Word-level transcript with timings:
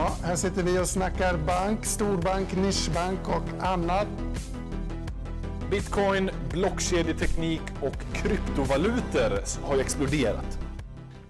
Ja, 0.00 0.16
här 0.22 0.36
sitter 0.36 0.62
vi 0.62 0.78
och 0.78 0.86
snackar 0.86 1.36
bank, 1.46 1.84
storbank, 1.84 2.56
nischbank 2.56 3.28
och 3.28 3.64
annat. 3.66 4.08
Bitcoin, 5.70 6.30
blockkedjeteknik 6.52 7.60
och 7.80 7.96
kryptovalutor 8.12 9.66
har 9.66 9.74
ju 9.74 9.80
exploderat. 9.80 10.58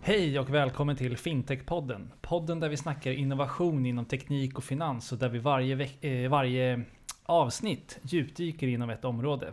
Hej 0.00 0.38
och 0.38 0.54
välkommen 0.54 0.96
till 0.96 1.16
Fintech-podden. 1.16 2.10
Podden 2.22 2.60
där 2.60 2.68
vi 2.68 2.76
snackar 2.76 3.10
innovation 3.10 3.86
inom 3.86 4.04
teknik 4.04 4.58
och 4.58 4.64
finans 4.64 5.12
och 5.12 5.18
där 5.18 5.28
vi 5.28 5.38
varje, 5.38 5.88
eh, 6.00 6.30
varje 6.30 6.84
avsnitt 7.22 7.98
djupdyker 8.02 8.66
inom 8.66 8.90
ett 8.90 9.04
område. 9.04 9.52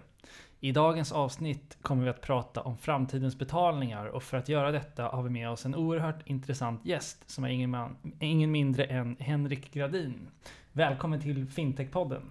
I 0.60 0.72
dagens 0.72 1.12
avsnitt 1.12 1.78
kommer 1.82 2.04
vi 2.04 2.10
att 2.10 2.22
prata 2.22 2.62
om 2.62 2.78
framtidens 2.78 3.38
betalningar 3.38 4.06
och 4.06 4.24
för 4.24 4.38
att 4.38 4.50
göra 4.50 4.72
detta 4.72 5.04
har 5.04 5.24
vi 5.24 5.30
med 5.30 5.50
oss 5.50 5.66
en 5.66 5.76
oerhört 5.76 6.28
intressant 6.28 6.86
gäst 6.86 7.30
som 7.30 7.44
är 7.44 7.50
ingen, 7.50 7.70
man, 7.70 7.96
ingen 8.20 8.52
mindre 8.52 8.84
än 8.84 9.18
Henrik 9.20 9.74
Gradin. 9.74 10.28
Välkommen 10.72 11.22
till 11.22 11.46
Fintech-podden. 11.46 12.22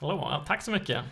Hallå, 0.00 0.42
tack 0.46 0.62
så 0.62 0.70
mycket. 0.70 1.04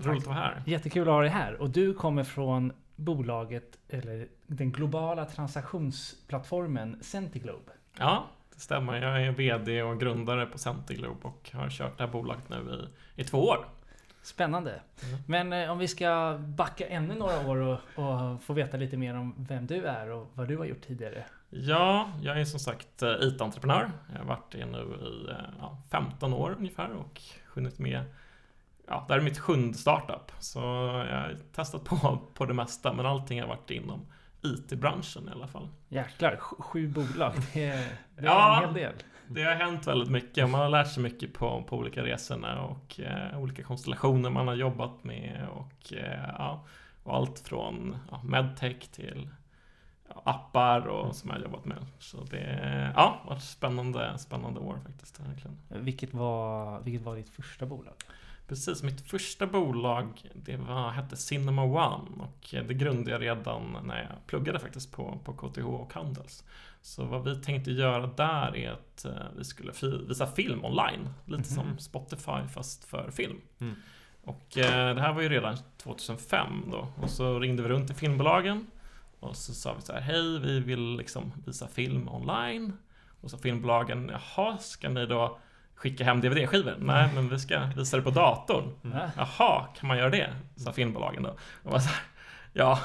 Roligt 0.00 0.22
att 0.22 0.26
vara 0.26 0.38
här. 0.38 0.62
Jättekul 0.66 1.02
att 1.02 1.14
ha 1.14 1.20
dig 1.20 1.30
här 1.30 1.54
och 1.54 1.70
du 1.70 1.94
kommer 1.94 2.24
från 2.24 2.72
bolaget 2.96 3.78
eller 3.88 4.28
den 4.46 4.72
globala 4.72 5.24
transaktionsplattformen 5.24 6.98
Centiglobe. 7.02 7.72
Ja, 7.98 8.26
det 8.54 8.60
stämmer. 8.60 9.02
Jag 9.02 9.26
är 9.26 9.30
VD 9.30 9.82
och 9.82 10.00
grundare 10.00 10.46
på 10.46 10.58
Centiglobe 10.58 11.20
och 11.22 11.50
har 11.52 11.70
kört 11.70 11.98
det 11.98 12.04
här 12.04 12.12
bolaget 12.12 12.48
nu 12.48 12.88
i, 13.16 13.20
i 13.20 13.24
två 13.24 13.38
år. 13.38 13.64
Spännande. 14.22 14.70
Mm. 14.70 15.18
Men 15.26 15.52
eh, 15.52 15.70
om 15.70 15.78
vi 15.78 15.88
ska 15.88 16.38
backa 16.38 16.86
ännu 16.88 17.14
några 17.14 17.46
år 17.48 17.56
och, 17.56 17.78
och 17.94 18.42
få 18.42 18.52
veta 18.52 18.76
lite 18.76 18.96
mer 18.96 19.14
om 19.16 19.34
vem 19.38 19.66
du 19.66 19.84
är 19.86 20.10
och 20.10 20.30
vad 20.34 20.48
du 20.48 20.56
har 20.56 20.64
gjort 20.64 20.82
tidigare. 20.86 21.24
Ja, 21.50 22.10
jag 22.22 22.40
är 22.40 22.44
som 22.44 22.60
sagt 22.60 23.02
eh, 23.02 23.10
IT-entreprenör. 23.20 23.90
Jag 24.12 24.18
har 24.18 24.26
varit 24.26 24.52
det 24.52 24.66
nu 24.66 24.78
i 24.78 25.30
eh, 25.30 25.36
ja, 25.60 25.78
15 25.90 26.34
år 26.34 26.54
ungefär 26.58 26.90
och 26.92 27.20
hunnit 27.54 27.78
med 27.78 28.02
Ja, 28.88 29.04
det 29.08 29.12
här 29.14 29.20
är 29.20 29.24
mitt 29.24 29.38
sjunde 29.38 29.78
startup, 29.78 30.32
så 30.38 30.58
jag 31.10 31.16
har 31.16 31.36
testat 31.54 31.84
på, 31.84 32.18
på 32.34 32.46
det 32.46 32.54
mesta, 32.54 32.92
men 32.92 33.06
allting 33.06 33.40
har 33.40 33.48
varit 33.48 33.70
inom 33.70 34.00
IT-branschen 34.42 35.28
i 35.28 35.32
alla 35.32 35.46
fall. 35.48 35.68
Jäklar, 35.88 36.36
sj- 36.40 36.62
sju 36.62 36.88
bolag. 36.88 37.32
Det 37.52 37.64
är, 37.64 37.88
det 38.16 38.20
är 38.20 38.24
Ja. 38.24 38.56
en 38.58 38.64
hel 38.64 38.74
del. 38.74 38.92
Det 39.32 39.42
har 39.42 39.54
hänt 39.54 39.86
väldigt 39.86 40.10
mycket 40.10 40.44
och 40.44 40.50
man 40.50 40.60
har 40.60 40.68
lärt 40.68 40.92
sig 40.92 41.02
mycket 41.02 41.32
på, 41.32 41.62
på 41.62 41.76
olika 41.76 42.04
resorna 42.04 42.62
och 42.64 43.00
eh, 43.00 43.40
olika 43.40 43.62
konstellationer 43.62 44.30
man 44.30 44.48
har 44.48 44.54
jobbat 44.54 45.04
med 45.04 45.46
och, 45.52 45.92
eh, 45.92 46.28
ja, 46.38 46.64
och 47.02 47.14
allt 47.14 47.38
från 47.38 47.96
ja, 48.10 48.22
medtech 48.22 48.88
till 48.92 49.28
ja, 50.08 50.22
appar 50.24 50.86
och 50.86 51.16
som 51.16 51.30
jag 51.30 51.36
har 51.36 51.42
jobbat 51.42 51.64
med. 51.64 51.86
Så 51.98 52.24
det 52.24 52.92
ja, 52.96 53.20
varit 53.26 53.42
spännande, 53.42 54.18
spännande 54.18 54.60
år 54.60 54.78
faktiskt. 54.86 55.20
Verkligen. 55.20 55.58
Vilket 55.68 56.14
var, 56.14 56.80
vilket 56.80 57.02
var 57.02 57.16
ditt 57.16 57.30
första 57.30 57.66
bolag? 57.66 57.94
Precis, 58.50 58.82
mitt 58.82 59.00
första 59.00 59.46
bolag 59.46 60.30
det 60.34 60.56
var, 60.56 60.90
hette 60.90 61.16
Cinema 61.16 61.62
One 61.64 62.22
och 62.22 62.48
det 62.50 62.74
grundade 62.74 63.10
jag 63.10 63.22
redan 63.22 63.76
när 63.84 64.02
jag 64.02 64.26
pluggade 64.26 64.58
faktiskt 64.58 64.92
på, 64.92 65.18
på 65.24 65.32
KTH 65.32 65.64
och 65.64 65.94
Handels. 65.94 66.44
Så 66.82 67.04
vad 67.04 67.24
vi 67.24 67.36
tänkte 67.36 67.70
göra 67.70 68.06
där 68.06 68.56
är 68.56 68.70
att 68.70 69.04
eh, 69.04 69.12
vi 69.36 69.44
skulle 69.44 69.72
visa 70.08 70.26
film 70.26 70.64
online, 70.64 71.08
lite 71.26 71.44
som 71.44 71.78
Spotify 71.78 72.48
fast 72.54 72.84
för 72.84 73.10
film. 73.10 73.40
Mm. 73.60 73.74
Och 74.24 74.58
eh, 74.58 74.94
det 74.94 75.00
här 75.00 75.12
var 75.12 75.22
ju 75.22 75.28
redan 75.28 75.56
2005 75.76 76.46
då 76.70 76.88
och 77.02 77.10
så 77.10 77.38
ringde 77.38 77.62
vi 77.62 77.68
runt 77.68 77.86
till 77.86 77.96
filmbolagen 77.96 78.66
och 79.20 79.36
så 79.36 79.54
sa 79.54 79.74
vi 79.74 79.82
så 79.82 79.92
här, 79.92 80.00
hej 80.00 80.38
vi 80.38 80.60
vill 80.60 80.96
liksom 80.96 81.32
visa 81.46 81.68
film 81.68 82.08
online. 82.08 82.72
Och 83.20 83.30
så 83.30 83.38
filmbolagen, 83.38 84.12
jaha, 84.12 84.58
ska 84.58 84.88
ni 84.88 85.06
då 85.06 85.38
skicka 85.80 86.04
hem 86.04 86.20
DVD-skivor? 86.20 86.74
Nej, 86.78 87.10
men 87.14 87.28
vi 87.28 87.38
ska 87.38 87.60
visa 87.76 87.96
det 87.96 88.02
på 88.02 88.10
datorn. 88.10 88.64
Ja. 88.82 89.10
Jaha, 89.16 89.66
kan 89.78 89.88
man 89.88 89.98
göra 89.98 90.10
det? 90.10 90.34
Sa 90.56 90.72
filmbolagen 90.72 91.22
då. 91.22 91.36
Och 91.62 91.70
man 91.70 91.80
så 91.80 91.88
här, 91.88 92.02
ja, 92.52 92.78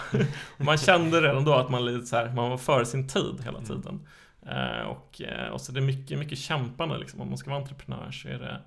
man 0.58 0.78
kände 0.78 1.22
redan 1.22 1.46
då 1.46 1.54
att 1.54 1.70
man, 1.70 1.86
lite 1.86 2.06
så 2.06 2.16
här, 2.16 2.34
man 2.34 2.50
var 2.50 2.58
före 2.58 2.86
sin 2.86 3.08
tid 3.08 3.42
hela 3.44 3.62
tiden. 3.62 4.08
Eh, 4.46 4.88
och, 4.88 5.22
eh, 5.22 5.50
och 5.50 5.62
så 5.62 5.72
det 5.72 5.80
är 5.80 5.86
mycket, 5.86 6.20
mycket 6.20 6.38
kämpande 6.38 6.98
liksom. 6.98 7.22
Om 7.22 7.30
man 7.30 7.38
ska 7.38 7.50
vara 7.50 7.62
entreprenör 7.62 8.12
så 8.12 8.28
är 8.28 8.40
det 8.40 8.62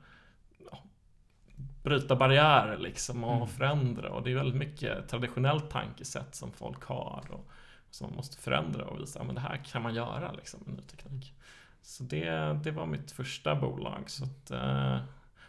ja, 0.70 0.78
bryta 1.82 2.16
barriärer 2.16 2.78
liksom 2.78 3.24
och 3.24 3.36
Mm. 3.36 3.48
förändra. 3.48 4.10
Och 4.10 4.22
det 4.22 4.30
är 4.30 4.34
väldigt 4.34 4.58
mycket 4.58 5.08
traditionellt 5.08 5.70
tankesätt 5.70 6.34
som 6.34 6.52
folk 6.52 6.84
har. 6.84 7.24
Och, 7.30 7.48
som 7.90 8.06
man 8.06 8.16
måste 8.16 8.36
förändra 8.42 8.84
och 8.84 9.00
visa 9.00 9.20
att 9.20 9.34
det 9.34 9.40
här 9.40 9.56
kan 9.72 9.82
man 9.82 9.94
göra 9.94 10.32
liksom, 10.32 10.60
med 10.66 10.76
ny 10.76 10.82
teknik. 10.82 11.34
Så 11.88 12.02
det, 12.02 12.60
det 12.64 12.70
var 12.70 12.86
mitt 12.86 13.10
första 13.12 13.54
bolag. 13.54 14.02
Så 14.10 14.24
att, 14.24 14.50
eh, 14.50 14.98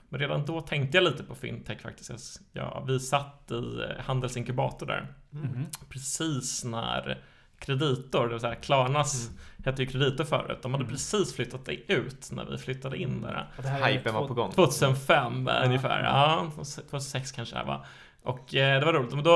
men 0.09 0.19
redan 0.19 0.45
då 0.45 0.61
tänkte 0.61 0.97
jag 0.97 1.03
lite 1.03 1.23
på 1.23 1.35
fintech 1.35 1.81
faktiskt. 1.81 2.41
Ja, 2.53 2.83
vi 2.87 2.99
satt 2.99 3.51
i 3.51 3.81
eh, 3.81 4.03
Handelsinkubator 4.05 4.85
där 4.85 5.13
Mhm. 5.29 5.65
precis 5.89 6.63
när 6.63 7.21
Kreditor, 7.59 8.23
det 8.27 8.29
vill 8.33 8.39
säga 8.39 8.55
Klarnas 8.55 9.29
hette 9.65 9.83
ju 9.83 9.89
Kreditor 9.89 10.23
förut. 10.23 10.59
De 10.61 10.71
hade 10.73 10.83
Mm. 10.83 10.93
precis 10.93 11.35
flyttat 11.35 11.69
ut 11.87 12.31
när 12.31 12.45
vi 12.45 12.57
flyttade 12.57 12.97
in 12.97 13.21
där. 13.21 13.47
Hypen 13.87 14.13
var 14.13 14.27
på 14.27 14.33
gång. 14.33 14.51
2005 14.51 15.47
Ja. 15.47 15.65
ungefär, 15.65 16.03
ja, 16.03 16.51
2006 16.55 17.31
kanske 17.31 17.55
det 17.57 17.63
var. 17.63 17.85
Och 18.23 18.55
eh, 18.55 18.79
det 18.79 18.85
var 18.85 18.93
roligt, 18.93 19.13
men 19.13 19.23
då, 19.23 19.31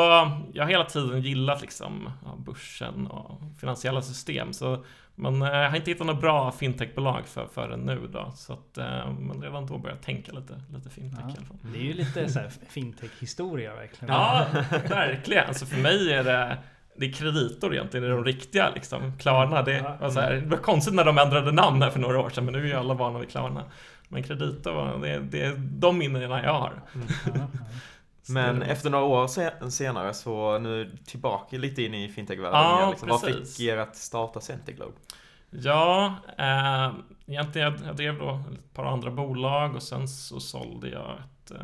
jag 0.54 0.64
har 0.64 0.70
hela 0.70 0.86
tiden 0.86 1.22
gillat 1.22 1.62
liksom 1.62 2.10
ja, 2.26 2.36
börsen 2.38 3.08
och 3.08 3.42
finansiella 3.60 4.02
system. 4.02 4.54
Så, 4.54 4.86
men 5.16 5.42
eh, 5.42 5.48
jag 5.50 5.70
har 5.70 5.78
inte 5.78 5.92
hittat 5.92 6.08
några 6.08 6.22
bra 6.22 6.52
fintechbolag 6.52 7.28
för, 7.28 7.48
förrän 7.54 7.80
nu 7.80 8.08
då. 8.08 8.32
Så 8.36 8.54
att, 8.54 8.78
eh, 8.78 9.12
men 9.20 9.42
redan 9.42 9.66
då 9.66 9.78
började 9.78 10.00
jag 10.00 10.06
tänka 10.06 10.32
lite, 10.32 10.62
lite 10.74 10.90
fintech 10.90 11.20
Ja. 11.24 11.30
i 11.30 11.38
alla 11.38 11.46
fall. 11.46 11.58
Det 11.74 11.80
är 11.80 11.84
ju 11.84 11.94
lite 11.94 12.30
så 12.30 12.40
fintech-historia 12.70 13.76
verkligen. 13.76 14.14
Ja, 14.14 14.46
verkligen. 14.90 15.48
Alltså 15.48 15.66
för 15.66 15.82
mig 15.82 16.14
är 16.14 16.24
det 16.24 16.58
det 16.96 17.06
är 17.06 17.12
kreditor 17.12 17.74
egentligen, 17.74 18.04
det 18.04 18.10
är 18.12 18.16
de 18.16 18.26
riktiga 18.26 18.70
liksom. 18.76 19.14
Klarna, 19.20 19.62
det 19.62 19.98
var, 20.02 20.10
så 20.10 20.20
här, 20.20 20.34
det 20.34 20.46
var 20.46 20.58
konstigt 20.58 20.94
när 20.94 21.06
de 21.06 21.18
ändrade 21.18 21.52
namn 21.52 21.82
här 21.82 21.90
för 21.90 22.00
några 22.00 22.20
år 22.20 22.30
sedan, 22.30 22.46
men 22.46 22.54
nu 22.54 22.60
är 22.64 22.68
ju 22.68 22.74
alla 22.74 22.94
vana 22.94 23.20
vid 23.20 23.30
Klarna. 23.30 23.64
Men 24.08 24.24
kreditor, 24.24 25.02
det, 25.02 25.20
det 25.20 25.42
är 25.42 25.56
de 25.58 25.98
minnena 25.98 26.44
jag 26.44 26.54
har. 26.54 26.74
Ja, 26.94 27.02
ja. 27.34 27.48
Men 28.30 28.62
efter 28.62 28.90
några 28.90 29.06
år 29.06 29.28
se- 29.28 29.72
senare 29.72 30.14
så 30.14 30.60
nu 30.60 30.98
tillbaka 31.06 31.58
lite 31.58 31.84
in 31.84 31.94
i 31.94 32.10
fintechvärlden 32.10 32.60
Ja, 32.60 32.78
igen, 32.78 32.90
liksom. 32.90 33.10
Vad 33.10 33.22
fick 33.22 33.60
er 33.60 33.78
att 33.78 33.96
starta 33.96 34.42
Centiglobe? 34.42 34.94
Ja, 35.50 36.16
eh, 36.38 36.92
egentligen 37.26 37.74
jag, 37.74 37.88
jag 37.88 37.96
drev 37.96 38.20
då 38.20 38.42
ett 38.54 38.74
par 38.74 38.86
andra 38.86 39.12
bolag 39.12 39.76
och 39.76 39.84
sen 39.84 40.08
så 40.08 40.40
sålde 40.40 40.90
jag 40.90 41.18
ett, 41.20 41.52
eh, 41.52 41.58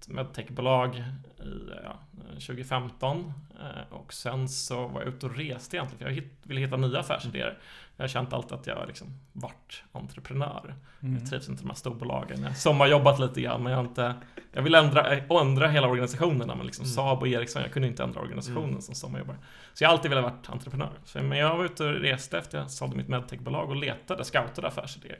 ett 0.00 0.08
medtechbolag 0.08 0.96
i 0.96 1.70
ja, 1.84 1.98
2015 2.32 3.32
eh, 3.60 3.92
och 3.96 4.12
sen 4.12 4.48
så 4.48 4.88
var 4.88 5.00
jag 5.00 5.08
ute 5.08 5.26
och 5.26 5.36
reste 5.36 5.76
egentligen 5.76 5.98
för 5.98 6.20
jag 6.20 6.28
ville 6.42 6.60
hitta 6.60 6.76
nya 6.76 7.00
affärsidéer. 7.00 7.58
Jag 7.96 8.02
har 8.02 8.08
känt 8.08 8.32
alltid 8.32 8.52
att 8.52 8.66
jag 8.66 8.88
liksom 8.88 9.20
varit 9.32 9.82
entreprenör. 9.92 10.74
Mm. 11.00 11.14
Jag 11.18 11.30
trivs 11.30 11.48
inte 11.48 11.62
med 11.62 11.68
de 11.68 11.70
här 11.70 11.76
storbolagen. 11.76 12.42
Jag 12.42 12.56
sommarjobbat 12.56 13.20
lite 13.20 13.40
grann 13.40 13.62
men 13.62 13.72
jag 13.72 13.78
har 13.78 13.84
inte 13.84 14.14
Jag 14.52 14.62
vill 14.62 14.74
ändra, 14.74 15.16
ändra 15.40 15.68
hela 15.68 15.88
organisationerna 15.88 16.54
men 16.54 16.66
liksom 16.66 16.84
Mm. 16.84 16.94
Saab 16.94 17.18
och 17.18 17.28
Ericsson, 17.28 17.62
jag 17.62 17.72
kunde 17.72 17.88
inte 17.88 18.02
ändra 18.02 18.20
organisationen 18.20 18.68
Mm. 18.68 18.80
som 18.80 18.94
sommarjobbare. 18.94 19.36
Så 19.74 19.84
jag 19.84 19.88
har 19.88 19.96
alltid 19.96 20.08
velat 20.10 20.24
vara 20.24 20.34
entreprenör. 20.46 20.92
Så, 21.04 21.22
men 21.22 21.38
jag 21.38 21.56
var 21.56 21.64
ute 21.64 21.84
och 21.84 21.92
reste 21.92 22.38
efter 22.38 22.58
jag 22.58 22.70
sålde 22.70 22.96
mitt 22.96 23.08
medtechbolag 23.08 23.70
och 23.70 23.76
letade, 23.76 24.24
scoutade 24.24 24.68
affärsidéer. 24.68 25.18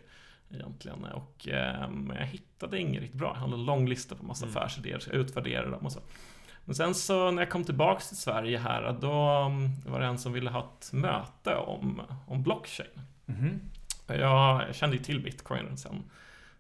Egentligen. 0.51 1.05
Och 1.05 1.49
eh, 1.49 1.91
men 1.91 2.17
jag 2.17 2.27
hittade 2.27 2.79
inget 2.79 3.01
riktigt 3.01 3.19
bra. 3.19 3.29
Jag 3.35 3.41
hade 3.41 3.55
en 3.55 3.65
lång 3.65 3.89
lista 3.89 4.15
på 4.15 4.25
massa 4.25 4.47
Mm. 4.47 4.57
affärsidéer, 4.57 4.99
så 4.99 5.11
jag 5.11 5.17
utvärderade 5.17 5.71
dem 5.71 5.87
och 5.87 5.93
så. 5.93 6.01
Men 6.65 6.75
sen 6.75 6.95
så 6.95 7.31
när 7.31 7.43
jag 7.43 7.51
kom 7.51 7.65
tillbaks 7.65 8.09
till 8.09 8.17
Sverige 8.17 8.59
här, 8.59 8.97
då 9.01 9.13
mm, 9.13 9.71
var 9.87 10.01
det 10.01 10.07
en 10.07 10.19
som 10.19 10.33
ville 10.33 10.51
ha 10.51 10.61
ett 10.79 10.93
möte 10.93 11.55
om, 11.55 12.03
om 12.27 12.43
blockchain. 12.43 13.01
Mhm. 13.27 13.61
Jag 14.07 14.75
kände 14.75 14.97
ju 14.97 15.03
till 15.03 15.23
bitcoin 15.23 15.77
sen, 15.77 16.03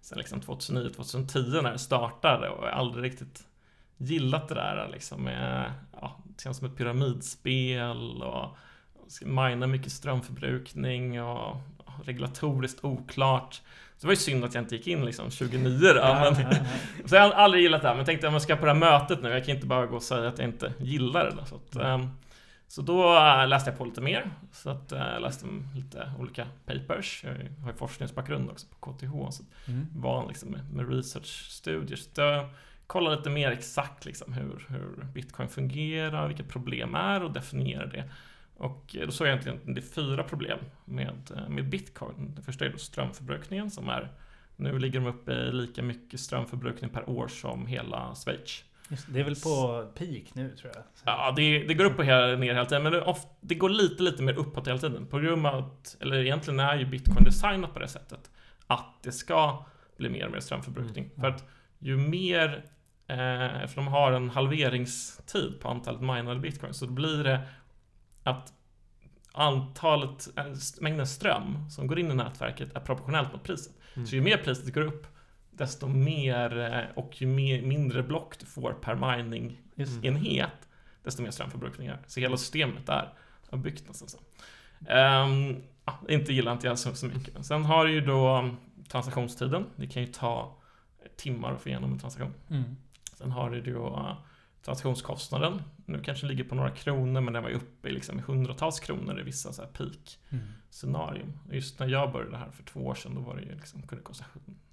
sen 0.00 0.18
liksom 0.18 0.40
2009-2010 0.40 1.62
när 1.62 1.72
det 1.72 1.78
startade 1.78 2.48
och 2.48 2.66
jag 2.66 2.72
aldrig 2.74 3.04
riktigt 3.04 3.46
gillat 3.96 4.48
det 4.48 4.54
där 4.54 4.88
liksom 4.92 5.22
med, 5.22 5.72
ja, 6.00 6.16
det 6.24 6.42
känns 6.42 6.56
som 6.58 6.66
ett 6.66 6.76
pyramidspel 6.76 8.22
och 8.22 8.56
mina 9.24 9.66
mycket 9.66 9.92
strömförbrukning 9.92 11.22
och 11.22 11.56
regulatoriskt 12.04 12.84
oklart. 12.84 13.54
Så 13.54 14.00
det 14.00 14.06
var 14.06 14.12
ju 14.12 14.16
synd 14.16 14.44
att 14.44 14.54
jag 14.54 14.64
inte 14.64 14.76
gick 14.76 14.86
in 14.86 15.04
liksom 15.04 15.30
29 15.30 15.78
då, 15.80 15.86
Ja, 15.96 16.30
men, 16.32 16.42
ja, 16.42 16.48
ja. 16.50 16.64
så 17.08 17.14
jag 17.14 17.22
har 17.22 17.30
aldrig 17.30 17.62
gillat 17.62 17.82
det 17.82 17.88
här, 17.88 17.94
men 17.94 18.04
tänkte 18.04 18.26
att 18.26 18.32
jag 18.32 18.42
ska 18.42 18.56
på 18.56 18.66
det 18.66 18.72
här 18.72 18.78
mötet 18.78 19.22
nu, 19.22 19.28
jag 19.28 19.44
kan 19.44 19.54
inte 19.54 19.66
bara 19.66 19.86
gå 19.86 19.96
och 19.96 20.02
säga 20.02 20.28
att 20.28 20.38
jag 20.38 20.48
inte 20.48 20.72
gillar 20.78 21.24
det. 21.24 21.30
Då, 21.30 21.44
så, 21.44 21.54
att, 21.56 21.76
ehm, 21.76 22.08
så 22.68 22.82
då 22.82 23.16
äh, 23.16 23.48
läste 23.48 23.70
jag 23.70 23.78
på 23.78 23.84
lite 23.84 24.00
mer, 24.00 24.30
så 24.52 24.70
att 24.70 24.92
äh, 24.92 24.98
jag 24.98 25.22
läste 25.22 25.46
lite 25.74 26.12
olika 26.18 26.46
papers. 26.66 27.24
Jag 27.24 27.30
har 27.62 27.70
ju 27.70 27.76
forskningsbakgrund 27.76 28.50
också 28.50 28.66
på 28.80 28.92
KTH, 28.92 29.30
så 29.30 29.42
Mm. 29.68 29.86
van 29.94 30.28
liksom 30.28 30.48
med, 30.48 30.72
med 30.72 30.88
research-studier. 30.96 31.96
Så 31.96 32.20
jag 32.20 32.48
kollade 32.86 33.16
lite 33.16 33.30
mer 33.30 33.50
exakt 33.50 34.04
liksom 34.04 34.32
hur, 34.32 34.66
hur 34.68 35.04
bitcoin 35.14 35.48
fungerar, 35.48 36.28
vilka 36.28 36.42
problem 36.44 36.94
är 36.94 37.22
och 37.22 37.32
definiera 37.32 37.86
det. 37.86 38.04
Och 38.56 38.96
då 39.04 39.10
såg 39.10 39.26
jag 39.26 39.32
egentligen 39.32 39.58
att 39.58 39.74
det 39.74 39.80
är 39.80 39.94
fyra 39.94 40.22
problem 40.22 40.58
med, 40.84 41.30
eh, 41.36 41.48
med 41.48 41.68
bitcoin. 41.68 42.34
Det 42.36 42.42
första 42.42 42.64
är 42.64 42.68
då 42.68 42.78
strömförbrukningen 42.78 43.70
som 43.70 43.88
är 43.88 44.12
Nu 44.56 44.78
ligger 44.78 45.00
de 45.00 45.06
uppe 45.06 45.32
i 45.32 45.52
lika 45.52 45.82
mycket 45.82 46.20
strömförbrukning 46.20 46.90
per 46.90 47.10
år 47.10 47.28
som 47.28 47.66
hela 47.66 48.14
Schweiz. 48.14 48.64
Just, 48.88 49.06
det 49.12 49.20
är 49.20 49.24
väl 49.24 49.36
på 49.36 49.86
peak 49.94 50.34
nu 50.34 50.56
tror 50.56 50.72
jag. 50.74 50.82
Ja, 51.04 51.32
det, 51.36 51.58
det 51.58 51.74
går 51.74 51.84
upp 51.84 51.98
och 51.98 52.04
ner 52.04 52.54
hela 52.54 52.64
tiden, 52.64 52.82
men 52.82 52.92
det, 52.92 53.02
of, 53.02 53.26
det 53.40 53.54
går 53.54 53.68
lite, 53.68 54.02
lite 54.02 54.22
mer 54.22 54.38
uppåt 54.38 54.68
hela 54.68 54.78
tiden. 54.78 55.06
På 55.06 55.18
grund 55.18 55.46
av 55.46 55.54
att, 55.54 55.96
eller 56.00 56.16
egentligen 56.16 56.60
är 56.60 56.76
ju 56.76 56.86
bitcoin 56.86 57.24
designat 57.24 57.72
på 57.72 57.78
det 57.78 57.88
sättet, 57.88 58.30
att 58.66 59.02
det 59.02 59.12
ska 59.12 59.64
bli 59.96 60.08
mer 60.08 60.26
och 60.26 60.32
mer 60.32 60.40
strömförbrukning. 60.40 61.04
Mm. 61.04 61.20
För 61.20 61.28
att 61.28 61.48
ju 61.78 61.96
mer, 61.96 62.64
eh, 63.06 63.62
eftersom 63.62 63.84
de 63.84 63.92
har 63.92 64.12
en 64.12 64.30
halveringstid 64.30 65.60
på 65.60 65.68
antalet 65.68 66.00
minade 66.00 66.40
bitcoin, 66.40 66.74
så 66.74 66.86
blir 66.86 67.24
det 67.24 67.40
att 68.26 68.52
antalet, 69.32 70.28
mängden 70.80 71.06
ström 71.06 71.70
som 71.70 71.86
går 71.86 71.98
in 71.98 72.10
i 72.10 72.14
nätverket 72.14 72.76
är 72.76 72.80
proportionellt 72.80 73.32
mot 73.32 73.42
priset. 73.42 73.72
Mm. 73.94 74.06
Så 74.06 74.14
ju 74.14 74.22
mer 74.22 74.36
priset 74.36 74.74
går 74.74 74.80
upp, 74.80 75.06
desto 75.50 75.86
mer 75.88 76.58
eh, 76.58 76.96
och 76.96 77.22
ju 77.22 77.26
mer, 77.26 77.62
mindre 77.62 78.02
block 78.02 78.38
du 78.38 78.46
får 78.46 78.72
per 78.72 78.94
mining 78.94 79.60
Just. 79.74 80.04
enhet, 80.04 80.68
desto 81.02 81.22
mer 81.22 81.30
strömförbrukning 81.30 81.88
är. 81.88 81.98
Så 82.06 82.20
hela 82.20 82.36
systemet 82.36 82.88
har 83.50 83.56
byggt 83.56 83.88
nästan 83.88 84.08
så. 84.08 84.18
Um, 84.78 85.62
ja, 85.84 86.00
inte 86.08 86.32
gillar 86.32 86.52
inte 86.52 86.66
jag 86.66 86.78
så, 86.78 86.94
så 86.94 87.06
mycket. 87.06 87.46
Sen 87.46 87.64
har 87.64 87.86
du 87.86 87.92
ju 87.92 88.00
då 88.00 88.50
transaktionstiden. 88.88 89.66
Det 89.76 89.86
kan 89.86 90.02
ju 90.02 90.08
ta 90.08 90.56
timmar 91.16 91.52
att 91.52 91.62
få 91.62 91.68
igenom 91.68 91.92
en 91.92 91.98
transaktion. 91.98 92.34
Mm. 92.50 92.76
Sen 93.14 93.30
har 93.30 93.50
du 93.50 93.60
då 93.60 94.16
transaktionskostnaden. 94.66 95.62
Nu 95.86 96.00
kanske 96.02 96.26
ligger 96.26 96.44
på 96.44 96.54
några 96.54 96.70
kronor, 96.70 97.20
men 97.20 97.32
den 97.32 97.42
var 97.42 97.50
ju 97.50 97.56
uppe 97.56 97.88
i 97.88 97.92
liksom 97.92 98.18
hundratals 98.26 98.80
kronor 98.80 99.20
i 99.20 99.22
vissa 99.22 99.52
så 99.52 99.62
här 99.62 99.68
peak 99.68 100.18
Mm. 100.30 100.44
scenarium. 100.70 101.32
Just 101.52 101.78
när 101.78 101.86
jag 101.88 102.12
började 102.12 102.36
här 102.36 102.50
för 102.50 102.62
två 102.62 102.80
år 102.86 102.94
sedan, 102.94 103.14
då 103.14 103.20
var 103.20 103.36
det 103.36 103.42
ju 103.42 103.54
liksom, 103.54 103.82
kunde 103.82 103.96
det 103.96 104.06
kosta 104.06 104.24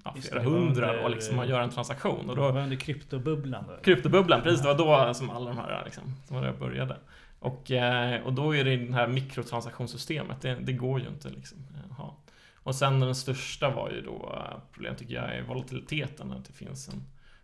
ja, 0.04 0.16
flera 0.22 0.36
det, 0.44 0.50
det 0.50 0.52
hundra 0.56 0.90
under- 0.92 1.04
och 1.04 1.10
liksom 1.10 1.36
man 1.36 1.48
gör 1.48 1.62
en 1.62 1.70
transaktion. 1.70 2.30
Och 2.30 2.36
Det 2.36 2.42
då, 2.42 2.52
var 2.52 2.62
under 2.62 2.76
kryptobubblan 2.76 3.64
då. 3.68 3.78
Kryptobubblan, 3.84 4.42
precis. 4.42 4.62
Det 4.62 4.68
var 4.74 5.08
då 5.08 5.14
som 5.14 5.30
alla 5.30 5.46
de 5.50 5.58
här 5.58 5.82
liksom, 5.86 6.04
som 6.28 6.36
var 6.38 6.46
jag 6.46 6.60
började. 6.60 6.98
Och, 7.40 7.72
eh, 7.72 8.22
och 8.24 8.34
då 8.34 8.56
är 8.56 8.64
det 8.64 8.78
det 8.78 8.94
här 8.94 9.08
mikrotransaktionssystemet, 9.08 10.42
det, 10.42 10.56
det 10.56 10.74
går 10.74 11.00
ju 11.00 11.08
inte 11.08 11.30
liksom. 11.30 11.58
eh, 11.90 11.96
ha. 11.96 12.16
Och 12.56 12.76
sen 12.76 13.00
den 13.00 13.16
största 13.16 13.70
var 13.70 13.90
ju 13.90 14.02
då, 14.02 14.34
eh, 14.36 14.60
problem 14.74 14.96
tycker 14.96 15.16
jag, 15.16 15.36
är 15.36 15.42
volatiliteten, 15.44 16.32
att 16.32 16.46
det 16.46 16.54
finns 16.54 16.90
en 16.90 17.04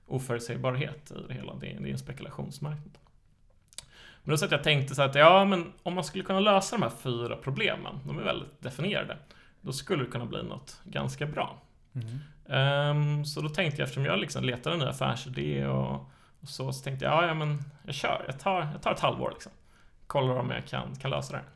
oförutsägbarhet 0.10 1.12
i 1.12 1.28
det 1.28 1.34
hela. 1.34 1.56
Det, 1.56 1.72
är- 1.72 1.80
det 1.80 1.90
är 1.90 1.92
en 1.92 1.98
spekulationsmarknad. 2.00 2.98
Men 4.24 4.32
då 4.32 4.38
så 4.38 4.46
att 4.46 4.52
jag 4.52 4.64
tänkte 4.64 4.96
så 4.96 5.02
att, 5.02 5.16
ja 5.16 5.46
men 5.46 5.74
om 5.84 5.94
man 5.94 6.04
skulle 6.04 6.24
kunna 6.24 6.40
lösa 6.40 6.76
de 6.76 6.82
här 6.84 6.90
fyra 6.90 7.36
problemen, 7.36 8.00
de 8.06 8.20
är 8.20 8.24
väldigt 8.24 8.62
definierade, 8.62 9.18
då 9.62 9.72
skulle 9.74 10.04
det 10.04 10.10
kunna 10.12 10.26
bli 10.26 10.44
något 10.44 10.82
ganska 10.84 11.26
bra. 11.26 11.62
Mm. 11.94 12.20
Ehm, 12.50 13.26
så 13.26 13.42
då 13.42 13.50
tänkte 13.50 13.82
jag, 13.82 13.84
eftersom 13.86 14.06
jag 14.06 14.20
liksom 14.20 14.44
letade 14.44 14.74
en 14.76 14.80
ny 14.80 14.86
affärsidé 14.86 15.68
och, 15.68 16.10
och 16.42 16.48
så, 16.48 16.74
så 16.74 16.84
tänkte 16.84 17.06
jag, 17.06 17.14
ja, 17.14 17.28
ja 17.28 17.34
men 17.34 17.64
jag 17.86 17.96
kör, 17.96 18.24
jag 18.28 18.40
tar, 18.40 18.60
jag 18.74 18.82
tar 18.82 18.92
ett 18.92 19.00
halvår 19.00 19.30
liksom. 19.34 19.52
Kollar 20.08 20.36
om 20.36 20.50
jag 20.50 20.66
kan, 20.66 20.96
kan 20.96 21.12
lösa 21.12 21.32
det 21.34 21.38
här. 21.40 21.48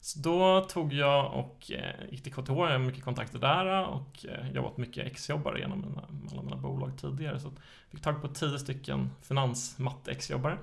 Så 0.00 0.18
då 0.18 0.60
tog 0.60 0.92
jag 0.92 1.34
och 1.34 1.72
eh, 1.72 2.10
gick 2.10 2.22
till 2.22 2.32
KTH, 2.32 2.48
jag 2.48 2.54
har 2.54 2.78
mycket 2.78 3.04
kontakter 3.04 3.38
där 3.38 3.88
och 3.88 4.26
eh, 4.26 4.50
jobbat 4.50 4.76
mycket 4.76 5.06
exjobbare 5.06 5.60
genom 5.60 5.80
mina, 5.80 6.08
alla 6.32 6.42
mina 6.42 6.56
bolag 6.56 6.98
tidigare. 7.00 7.40
Så 7.40 7.52
fick 7.90 8.02
tag 8.02 8.22
på 8.22 8.28
tio 8.28 8.58
stycken 8.58 9.10
finansmatte-exjobbare. 9.22 10.58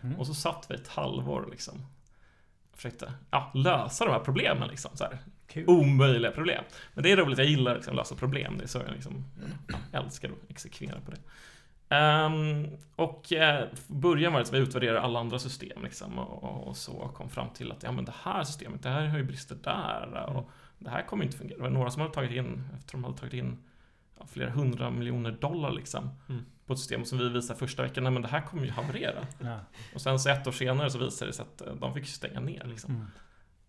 Mhm. 0.00 0.14
Och 0.14 0.26
så 0.26 0.34
satt 0.34 0.66
vi 0.68 0.74
ett 0.74 0.88
halvår 0.88 1.48
liksom. 1.50 1.86
Försökte 2.72 3.12
ja, 3.30 3.50
lösa 3.54 4.04
de 4.04 4.10
här 4.10 4.20
problemen 4.20 4.68
liksom. 4.68 4.96
Så 4.96 5.04
här 5.04 5.18
Kul. 5.46 5.64
omöjliga 5.68 6.32
problem. 6.32 6.64
Men 6.94 7.02
det 7.02 7.12
är 7.12 7.16
roligt, 7.16 7.38
jag 7.38 7.46
gillar 7.46 7.74
liksom 7.74 7.92
att 7.92 7.96
lösa 7.96 8.14
problem. 8.14 8.58
Det 8.58 8.64
är 8.64 8.68
så 8.68 8.78
jag 8.78 8.92
liksom, 8.92 9.24
ja, 9.68 10.00
älskar 10.00 10.28
att 10.28 10.50
exekvera 10.50 11.00
på 11.00 11.10
det. 11.10 11.18
Ehm, 11.94 12.66
och 12.96 13.32
eh, 13.32 13.68
början 13.86 14.32
var 14.32 14.40
att 14.40 14.52
vi 14.52 14.58
utvärderade 14.58 15.00
alla 15.00 15.20
andra 15.20 15.38
system 15.38 15.82
liksom, 15.82 16.18
och, 16.18 16.44
och, 16.44 16.68
och 16.68 16.76
så 16.76 16.92
kom 17.14 17.28
fram 17.30 17.48
till 17.54 17.72
att 17.72 17.82
ja, 17.82 17.92
men 17.92 18.04
det 18.04 18.14
här 18.22 18.44
systemet, 18.44 18.82
det 18.82 18.88
här 18.88 19.06
har 19.06 19.18
ju 19.18 19.24
brister 19.24 19.56
där 19.62 20.26
och 20.36 20.50
det 20.78 20.90
här 20.90 21.02
kommer 21.02 21.24
inte 21.24 21.36
fungera. 21.36 21.56
Det 21.56 21.62
var 21.62 21.70
några 21.70 21.90
som 21.90 22.02
hade 22.02 22.14
tagit 22.14 22.30
in, 22.30 22.64
efter 22.78 22.92
de 22.92 23.04
hade 23.04 23.16
tagit 23.18 23.34
in 23.34 23.58
ja, 24.18 24.26
flera 24.26 24.50
hundra 24.50 24.90
miljoner 24.90 25.30
dollar 25.30 25.72
liksom, 25.72 26.10
Mm. 26.28 26.44
på 26.66 26.72
ett 26.72 26.78
system 26.78 27.04
som 27.04 27.18
vi 27.18 27.28
visade 27.28 27.58
första 27.58 27.82
veckan, 27.82 28.04
nej 28.04 28.12
men 28.12 28.22
det 28.22 28.28
här 28.28 28.40
kommer 28.40 28.64
ju 28.64 28.70
haverera. 28.70 29.26
Ja. 29.38 29.58
Och 29.94 30.00
sen 30.00 30.18
så 30.18 30.28
ett 30.30 30.46
år 30.46 30.52
senare 30.52 30.90
så 30.90 30.98
visade 30.98 31.30
det 31.30 31.34
sig 31.34 31.42
att 31.54 31.60
eh, 31.66 31.74
de 31.74 31.94
fick 31.94 32.06
stänga 32.06 32.40
ner 32.40 32.64
liksom. 32.64 32.94
Mm. 32.94 33.06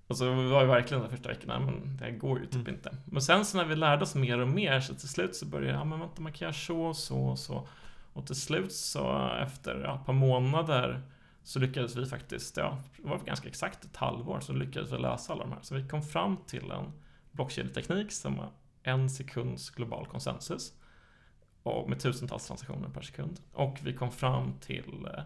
Och 0.07 0.18
så 0.18 0.33
var 0.33 0.62
ju 0.62 0.68
verkligen 0.68 1.01
den 1.01 1.12
första 1.12 1.30
veckan, 1.30 1.48
nej, 1.48 1.60
men 1.60 1.98
det 1.98 2.04
här 2.06 2.12
går 2.12 2.39
ju 2.39 2.45
typ 2.45 2.56
Mm. 2.56 2.74
inte. 2.75 2.98
Men 3.06 3.22
sen 3.22 3.45
så 3.45 3.57
när 3.57 3.66
vi 3.66 3.75
lärde 3.75 4.04
oss 4.04 4.16
mer 4.16 4.39
och 4.39 4.48
mer 4.48 4.80
så 4.80 4.94
till 4.95 5.10
slut 5.10 5.36
så 5.36 5.45
började 5.45 5.72
jag, 5.72 5.80
ja 5.80 5.83
men 5.86 6.00
vänta 6.00 6.22
man 6.22 6.31
kan 6.33 6.45
göra 6.45 6.54
så, 6.54 6.94
så, 6.94 7.36
så. 7.36 7.68
Och 8.15 8.25
till 8.25 8.35
slut 8.35 8.73
så 8.73 9.29
efter 9.41 9.81
ja, 9.83 9.95
ett 9.95 10.06
par 10.06 10.13
månader 10.13 11.01
så 11.44 11.59
lyckades 11.59 11.95
vi 11.95 12.06
faktiskt, 12.06 12.57
ja, 12.57 12.77
det 12.97 13.07
var 13.07 13.19
ganska 13.19 13.47
exakt 13.47 13.85
ett 13.85 13.95
halvår, 13.95 14.39
så 14.39 14.53
lyckades 14.53 14.91
vi 14.91 14.97
lösa 14.97 15.33
alla 15.33 15.44
de 15.44 15.51
här. 15.51 15.62
Så 15.62 15.75
vi 15.75 15.88
kom 15.88 16.01
fram 16.01 16.38
till 16.38 16.71
en 16.71 16.91
blockkedjeteknik 17.31 18.12
som 18.12 18.35
var 18.35 18.51
en 18.83 19.09
sekunds 19.09 19.69
global 19.69 20.06
konsensus. 20.06 20.73
Och 21.63 21.89
med 21.89 22.00
tusentals 22.00 22.47
transaktioner 22.47 22.89
per 22.89 23.01
sekund. 23.01 23.39
Och 23.53 23.79
vi 23.83 23.94
kom 23.94 24.12
fram 24.12 24.53
till 24.59 25.07
eh, 25.13 25.23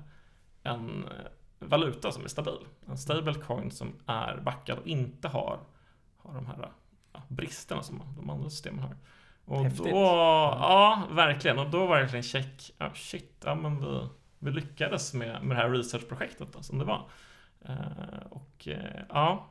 en 0.63 1.03
eh, 1.03 1.11
valuta 1.59 2.11
som 2.11 2.23
är 2.23 2.27
stabil. 2.27 2.65
En 2.87 2.97
stablecoin 2.97 3.71
som 3.71 3.93
är 4.05 4.37
backad 4.37 4.77
och 4.79 4.87
inte 4.87 5.27
har, 5.27 5.59
har 6.17 6.33
de 6.33 6.45
här 6.45 6.71
ja, 7.13 7.23
bristerna 7.27 7.83
som 7.83 8.01
de 8.15 8.29
andra 8.29 8.49
systemen 8.49 8.79
har. 8.79 8.97
Och 9.49 9.63
Häftigt. 9.63 9.83
då, 9.83 9.91
ja 9.91 11.07
verkligen. 11.11 11.59
Och 11.59 11.69
då 11.69 11.85
var 11.85 11.95
det 11.95 12.01
verkligen 12.01 12.23
check, 12.23 12.71
ja 12.77 12.91
shit, 12.93 13.41
ja 13.45 13.55
men 13.55 13.79
vi, 13.79 14.07
vi 14.39 14.51
lyckades 14.51 15.13
med, 15.13 15.43
med 15.43 15.57
det 15.57 15.61
här 15.61 15.69
researchprojektet 15.69 16.47
då, 16.53 16.63
som 16.63 16.77
det 16.77 16.85
var. 16.85 17.05
Eh, 17.61 18.25
och 18.29 18.67
eh, 18.67 19.01
ja, 19.09 19.47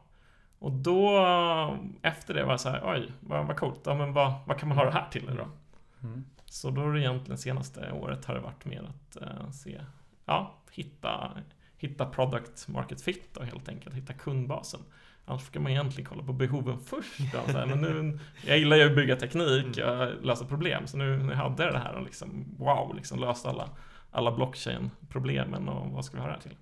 och 0.59 0.73
då 0.73 1.19
efter 2.03 2.35
det 2.35 2.45
var 2.45 2.53
det 2.53 2.59
så 2.59 2.69
här, 2.69 2.83
oj, 2.85 3.13
vad, 3.21 3.47
vad 3.47 3.57
coolt, 3.57 3.81
ja 3.85 3.95
men 3.95 4.13
vad, 4.13 4.33
vad 4.47 4.59
kan 4.59 4.69
man 4.69 4.79
ha 4.79 4.85
det 4.85 4.91
här 4.91 5.09
till 5.11 5.27
då? 5.27 5.49
Mm. 6.03 6.25
Så 6.45 6.71
då 6.71 6.89
är 6.89 6.93
det 6.93 7.01
egentligen 7.01 7.39
senaste 7.39 7.93
året 7.93 8.25
har 8.25 8.35
det 8.35 8.41
varit 8.41 8.65
mer 8.65 8.83
att 8.83 9.23
eh, 9.23 9.51
se, 9.51 9.81
ja, 10.25 10.55
hitta, 10.71 11.31
hitta 11.79 12.07
product 12.07 12.69
market 12.69 13.03
fit 13.03 13.37
och 13.37 13.45
helt 13.45 13.69
enkelt 13.69 13.95
hitta 13.95 14.13
kundbasen. 14.13 14.81
Annars 15.29 15.43
ska 15.43 15.61
man 15.61 15.73
egentligen 15.73 16.09
kolla 16.11 16.23
på 16.23 16.33
behoven 16.33 16.79
först. 16.87 17.19
Då, 17.33 17.53
så 17.53 17.59
här, 17.59 17.67
men 17.67 17.81
nu, 17.81 18.19
jag 18.47 18.59
gillar 18.59 18.77
ju 18.77 18.83
att 18.83 18.95
bygga 18.95 19.17
teknik, 19.17 19.77
jag 19.77 20.13
lösa 20.23 20.45
problem. 20.45 20.87
Så 20.87 20.97
nu, 20.97 21.17
nu 21.17 21.35
hade 21.35 21.65
jag 21.65 21.73
det 21.73 21.79
här 21.79 21.95
och 21.95 22.03
liksom, 22.03 22.45
wow, 22.59 22.95
liksom 22.97 23.19
löst 23.21 23.47
alla, 23.47 23.69
alla 24.11 24.33
blockchain-problemen 24.33 25.69
och 25.69 25.91
vad 25.91 26.05
ska 26.05 26.17
vi 26.17 26.21
ha 26.21 26.29
det 26.29 26.35
här 26.35 26.41
till? 26.41 26.57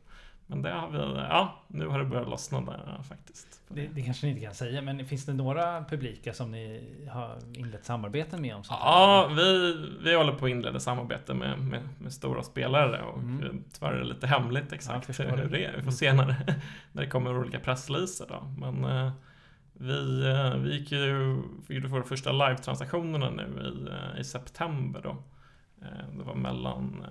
Men 0.48 0.62
det 0.62 0.70
har 0.70 0.90
vi, 0.90 0.98
ja, 1.18 1.54
nu 1.68 1.86
har 1.86 1.98
det 1.98 2.04
börjat 2.04 2.28
lossna 2.28 2.60
där 2.60 3.02
faktiskt. 3.08 3.62
Det, 3.68 3.86
det 3.86 4.02
kanske 4.02 4.26
ni 4.26 4.32
inte 4.32 4.44
kan 4.44 4.54
säga, 4.54 4.82
men 4.82 5.06
finns 5.06 5.26
det 5.26 5.32
några 5.32 5.84
publika 5.84 6.32
som 6.34 6.50
ni 6.50 6.82
har 7.12 7.38
inlett 7.54 7.84
samarbeten 7.84 8.42
med? 8.42 8.56
Om 8.56 8.64
sånt? 8.64 8.80
Ja, 8.82 9.30
vi, 9.36 9.76
vi 10.02 10.14
håller 10.16 10.32
på 10.32 10.44
att 10.44 10.50
inleda 10.50 10.80
samarbete 10.80 11.34
med, 11.34 11.58
med, 11.58 11.88
med 11.98 12.12
stora 12.12 12.42
spelare 12.42 13.02
och 13.02 13.18
Mm. 13.18 13.40
mm. 13.40 13.64
tyvärr 13.72 13.92
är 13.92 13.98
det 13.98 14.04
lite 14.04 14.26
hemligt 14.26 14.64
Ja, 14.68 14.74
exakt 14.74 15.06
förstår 15.06 15.24
hur 15.24 15.48
det. 15.48 15.64
är. 15.64 15.76
Vi 15.76 15.82
får 15.82 15.90
se 15.90 16.12
när, 16.12 16.26
det- 16.26 16.54
när 16.92 17.02
det 17.02 17.08
kommer 17.08 17.38
olika 17.38 17.60
pressreleaser 17.60 18.26
då. 18.28 18.54
Men 18.70 18.84
eh, 18.84 19.12
vi, 19.72 20.26
eh, 20.26 20.54
vi 20.56 20.78
gick 20.78 20.92
ju, 20.92 21.42
vi 21.68 21.74
gjorde 21.74 21.88
våra 21.88 22.02
första 22.04 22.32
live-transaktionerna 22.32 23.30
nu 23.30 23.42
i, 23.62 23.88
eh, 23.90 24.20
i 24.20 24.24
september 24.24 25.00
då. 25.02 25.16
Det 26.18 26.22
var 26.24 26.34
mellan, 26.34 27.06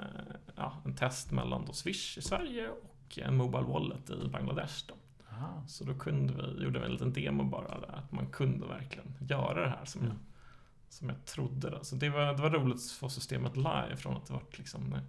ja, 0.56 0.74
en 0.86 0.96
test 0.96 1.32
mellan 1.32 1.66
då 1.66 1.74
Swish 1.74 2.18
i 2.18 2.22
Sverige 2.22 2.68
och 2.70 2.95
en 3.24 3.38
Mobile 3.38 3.64
Wallet 3.64 4.10
i 4.10 4.28
Bangladesh 4.28 4.84
då. 4.88 4.94
Aha. 5.32 5.64
Så 5.68 5.84
då 5.84 5.94
kunde 5.94 6.34
vi, 6.34 6.64
gjorde 6.64 6.80
vi 6.80 6.86
en 6.86 6.92
liten 6.92 7.14
demo 7.14 7.44
bara 7.44 7.80
där, 7.80 7.96
att 7.96 8.12
man 8.12 8.28
kunde 8.28 8.68
verkligen 8.68 9.14
göra 9.30 9.62
det 9.64 9.70
här 9.70 9.86
som, 9.86 10.02
Mm. 10.02 10.14
jag, 10.14 10.20
som 10.94 11.10
jag 11.10 11.26
trodde. 11.26 11.70
Då. 11.70 11.84
Så 11.84 11.96
det 11.96 12.10
var, 12.10 12.34
det 12.34 12.42
var 12.42 12.50
roligt 12.50 12.76
att 12.76 12.92
få 12.92 13.10
systemet 13.10 13.56
live 13.58 13.96
från 13.98 14.18
att 14.18 14.26
det 14.28 14.34
var 14.34 14.44
liksom, 14.58 14.94
eh, 14.94 15.00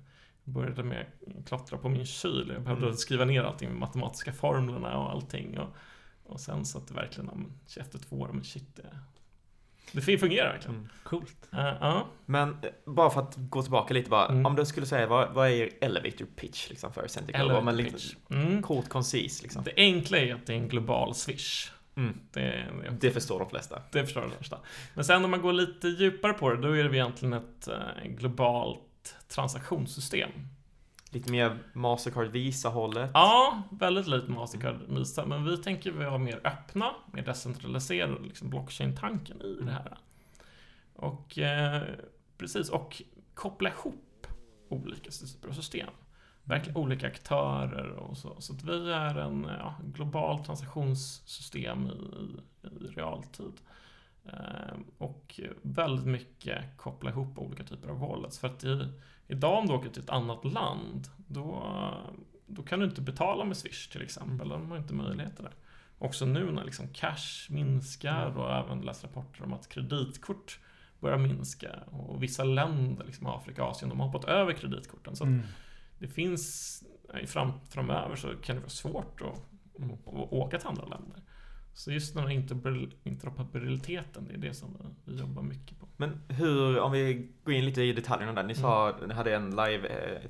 började 0.44 0.82
med 0.82 1.06
att 1.38 1.46
klottra 1.48 1.78
på 1.78 1.88
min 1.88 2.06
kyl. 2.06 2.50
Jag 2.54 2.62
behövde 2.62 2.86
Mm. 2.86 2.96
skriva 2.96 3.24
ner 3.24 3.42
allting 3.42 3.68
med 3.68 3.78
matematiska 3.78 4.32
formlerna 4.32 4.98
och 4.98 5.10
allting. 5.10 5.58
Och, 5.58 5.68
och 6.24 6.40
sen 6.40 6.64
så 6.64 6.78
att 6.78 6.88
det 6.88 6.94
verkligen, 6.94 7.52
efter 7.76 7.98
två 7.98 8.16
år, 8.20 8.30
men 8.32 8.44
shit, 8.44 8.76
det, 8.76 8.98
det 9.92 10.18
fungerar 10.18 10.52
verkligen. 10.52 10.76
Mm. 10.76 10.88
Coolt. 11.04 11.36
Eh, 11.52 11.58
Ja, 11.80 12.06
Men 12.26 12.48
eh, 12.50 12.68
bara 12.86 13.10
för 13.10 13.20
att 13.20 13.34
gå 13.36 13.62
tillbaka 13.62 13.94
lite 13.94 14.10
bara. 14.10 14.26
Mm. 14.28 14.46
Om 14.46 14.56
du 14.56 14.64
skulle 14.66 14.86
säga, 14.86 15.06
vad, 15.06 15.32
vad 15.34 15.48
är 15.48 15.52
er 15.52 15.70
elevator 15.80 16.26
pitch 16.36 16.68
liksom 16.70 16.92
för 16.92 17.08
Centric? 17.08 17.36
eller 17.36 17.60
men 17.60 17.76
pitch. 17.76 17.94
lite 17.94 18.34
Mm. 18.34 18.62
kort, 18.62 18.88
koncis 18.88 19.42
liksom. 19.42 19.64
Det 19.64 19.72
enkla 19.76 20.18
är 20.18 20.34
att 20.34 20.46
det 20.46 20.52
är 20.52 20.56
en 20.56 20.68
global 20.68 21.14
swish. 21.14 21.70
Mm. 21.96 22.18
Det, 22.32 22.40
det, 22.40 22.90
Det 23.00 23.10
förstår 23.10 23.38
de 23.38 23.50
flesta. 23.50 23.82
Det 23.92 24.04
förstår 24.04 24.20
de 24.20 24.30
första. 24.30 24.58
Men 24.94 25.04
sen 25.04 25.24
om 25.24 25.30
man 25.30 25.42
går 25.42 25.52
lite 25.52 25.88
djupare 25.88 26.32
på 26.32 26.50
det, 26.50 26.56
då 26.62 26.76
är 26.76 26.84
det 26.84 26.96
egentligen 26.96 27.32
ett 27.32 27.68
eh, 27.68 28.04
globalt 28.08 28.80
transaktionssystem. 29.28 30.30
Lite 31.16 31.32
mer 31.32 31.58
Mastercard 31.72 32.26
Visa-hållet. 32.26 33.10
Ja, 33.14 33.62
väldigt 33.70 34.06
lite 34.06 34.30
Mastercard 34.30 34.76
Visa, 34.88 35.26
men 35.26 35.44
vi 35.44 35.56
tänker 35.56 35.92
vi 35.92 36.04
vara 36.04 36.18
mer 36.18 36.40
öppna, 36.44 36.90
mer 37.12 37.22
decentraliserade, 37.22 38.22
liksom 38.22 38.50
blockchain-tanken 38.50 39.42
i 39.42 39.64
det 39.64 39.70
här. 39.70 39.98
Och 40.94 41.38
eh, 41.38 41.82
precis, 42.38 42.68
och 42.68 43.02
koppla 43.34 43.70
ihop 43.70 44.26
olika 44.68 45.10
typer 45.10 45.48
av 45.48 45.52
system. 45.52 45.88
Verkligen 46.44 46.76
olika 46.76 47.06
aktörer 47.06 47.90
och 47.90 48.18
så. 48.18 48.40
Så 48.40 48.52
att 48.52 48.64
vi 48.64 48.92
är 48.92 49.18
en 49.18 49.46
ja, 49.58 49.74
global 49.84 50.44
transaktionssystem 50.44 51.86
i, 51.86 51.96
i, 52.66 52.86
realtid. 52.86 53.60
Eh, 54.24 54.76
och 54.98 55.40
väldigt 55.62 56.06
mycket 56.06 56.76
koppla 56.76 57.10
ihop 57.10 57.38
olika 57.38 57.64
typer 57.64 57.88
av 57.88 57.98
wallets. 57.98 58.38
För 58.38 58.48
att 58.48 58.64
i, 58.64 58.88
idag 59.28 59.58
om 59.58 59.66
du 59.66 59.72
åker 59.72 59.88
till 59.90 60.02
ett 60.02 60.10
annat 60.10 60.44
land, 60.44 61.08
då, 61.16 61.62
då 62.46 62.62
kan 62.62 62.78
du 62.78 62.84
inte 62.84 63.00
betala 63.00 63.44
med 63.44 63.56
Swish 63.56 63.88
till 63.88 64.02
exempel. 64.02 64.48
De 64.48 64.70
har 64.70 64.78
inte 64.78 64.94
möjligheter 64.94 65.42
där. 65.42 65.52
Också 65.98 66.26
nu 66.26 66.52
när 66.52 66.64
liksom 66.64 66.88
cash 66.88 67.48
minskar 67.50 68.38
och 68.38 68.54
även 68.54 68.80
läst 68.80 69.04
rapporter 69.04 69.44
om 69.44 69.52
att 69.52 69.68
kreditkort 69.68 70.58
börjar 71.00 71.18
minska. 71.18 71.70
Och 71.86 72.22
vissa 72.22 72.44
länder, 72.44 73.04
liksom 73.04 73.26
Afrika 73.26 73.64
och 73.64 73.70
Asien, 73.70 73.88
de 73.88 74.00
har 74.00 74.06
hoppat 74.06 74.24
över 74.24 74.52
kreditkorten. 74.52 75.16
Så 75.16 75.24
Mm. 75.24 75.42
det 75.98 76.08
finns, 76.08 76.82
fram, 77.26 77.52
framöver 77.70 78.16
så 78.16 78.28
kan 78.28 78.56
det 78.56 78.60
vara 78.60 78.70
svårt 78.70 79.20
att, 79.20 79.38
att 80.06 80.32
åka 80.32 80.58
till 80.58 80.68
andra 80.68 80.84
länder. 80.84 81.22
Så 81.78 81.92
just 81.92 82.14
den 82.14 82.22
här 82.22 82.30
interoper- 82.30 82.92
interoperabiliteten, 83.04 84.24
det 84.28 84.34
är 84.34 84.38
det 84.38 84.54
som 84.54 84.76
vi, 85.04 85.18
jobbar 85.18 85.42
mycket 85.42 85.80
på. 85.80 85.86
Men 85.96 86.20
hur, 86.28 86.78
om 86.80 86.92
vi 86.92 87.28
går 87.44 87.54
in 87.54 87.64
lite 87.64 87.82
i 87.82 87.92
detaljerna 87.92 88.32
där. 88.32 88.42
Ni 88.42 88.54
sa, 88.54 88.92
ni 89.08 89.14
hade 89.14 89.34
en 89.36 89.50
live 89.50 89.88
eh, 89.88 90.20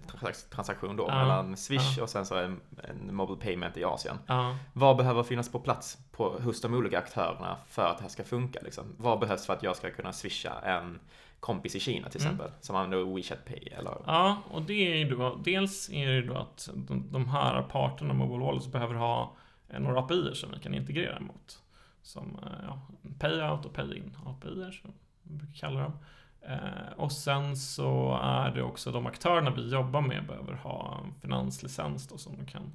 då 0.80 0.88
Mm. 0.88 0.96
Ja. 0.98 1.22
mellan 1.22 1.56
Swish 1.56 1.96
Ja. 1.96 2.02
och 2.02 2.08
sen 2.10 2.26
så 2.26 2.34
en, 2.36 2.60
en 2.84 3.14
mobile 3.16 3.40
payment 3.40 3.76
i 3.76 3.84
Asien. 3.84 4.16
Ja, 4.26 4.56
Vad 4.72 4.96
behöver 4.96 5.22
finnas 5.22 5.48
på 5.52 5.58
plats 5.60 5.98
på, 6.12 6.28
hos 6.28 6.60
de 6.60 6.74
olika 6.74 6.98
aktörerna 6.98 7.56
för 7.68 7.82
att 7.86 7.96
det 7.98 8.02
här 8.02 8.08
ska 8.10 8.24
funka? 8.24 8.58
Liksom? 8.62 8.84
Vad 8.96 9.18
behövs 9.20 9.46
för 9.46 9.52
att 9.52 9.62
jag 9.62 9.76
ska 9.76 9.90
kunna 9.90 10.12
swisha 10.12 10.60
en 10.60 10.98
kompis 11.40 11.76
i 11.76 11.80
Kina 11.80 12.08
till 12.08 12.20
Mm. 12.20 12.32
exempel? 12.32 12.50
Som 12.60 12.76
använder 12.76 13.14
WeChat 13.14 13.44
Pay 13.44 13.68
eller? 13.78 13.96
ja 14.06 14.42
och 14.50 14.62
det 14.62 14.92
är 14.92 14.96
ju 14.96 15.08
då, 15.16 15.40
dels 15.44 15.90
är 15.92 16.06
det 16.06 16.14
ju 16.14 16.22
då 16.26 16.34
att 16.34 16.68
de, 16.74 17.12
de 17.12 17.28
här 17.28 17.62
parterna, 17.62 18.14
Mobile 18.14 18.44
Wallets, 18.44 18.66
behöver 18.72 18.94
ha 18.94 19.36
några 19.68 20.00
API 20.00 20.34
som 20.34 20.50
vi 20.52 20.58
kan 20.58 20.74
integrera 20.74 21.20
mot. 21.20 21.62
Som 22.02 22.38
eh, 22.42 22.64
ja, 22.66 22.80
Payout 23.18 23.64
och 23.64 23.74
Pay-in 23.74 24.16
API 24.26 24.72
som 24.82 24.92
vi 25.22 25.34
brukar 25.34 25.54
kalla 25.54 25.80
dem. 25.80 25.92
Eh, 26.40 26.92
och 26.96 27.12
sen 27.12 27.56
så 27.56 28.18
är 28.22 28.50
det 28.50 28.62
också 28.62 28.92
de 28.92 29.06
aktörerna 29.06 29.50
vi 29.50 29.70
jobbar 29.70 30.00
med 30.00 30.26
behöver 30.26 30.52
ha 30.52 31.00
en 31.04 31.14
finanslicens 31.20 32.08
då 32.08 32.18
som 32.18 32.36
de 32.36 32.46
kan, 32.46 32.72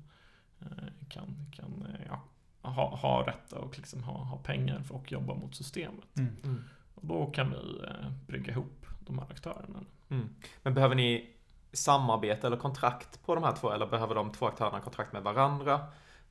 eh, 0.59 1.07
kan, 1.09 1.51
kan 1.51 1.85
eh, 1.89 2.07
ja, 2.07 2.21
ha, 2.69 2.95
ha 2.95 3.27
rätt 3.27 3.51
och 3.51 3.77
liksom 3.77 4.03
ha, 4.03 4.13
ha 4.13 4.37
pengar 4.37 4.79
för 4.79 4.95
att 4.95 5.11
jobba 5.11 5.33
mot 5.33 5.55
systemet. 5.55 6.17
Mm. 6.17 6.35
Mm. 6.43 6.63
Och 6.95 7.05
då 7.05 7.25
kan 7.25 7.49
vi 7.49 7.83
eh, 7.87 8.11
brygga 8.27 8.51
ihop 8.51 8.85
de 8.99 9.19
här 9.19 9.27
aktörerna. 9.31 9.79
Mm. 10.09 10.29
Men 10.63 10.73
behöver 10.73 10.95
ni 10.95 11.29
samarbete 11.73 12.47
eller 12.47 12.57
kontrakt 12.57 13.25
på 13.25 13.35
de 13.35 13.43
här 13.43 13.55
två? 13.55 13.71
Eller 13.71 13.85
behöver 13.85 14.15
de 14.15 14.31
två 14.31 14.45
aktörerna 14.45 14.79
kontrakt 14.79 15.13
med 15.13 15.23
varandra? 15.23 15.81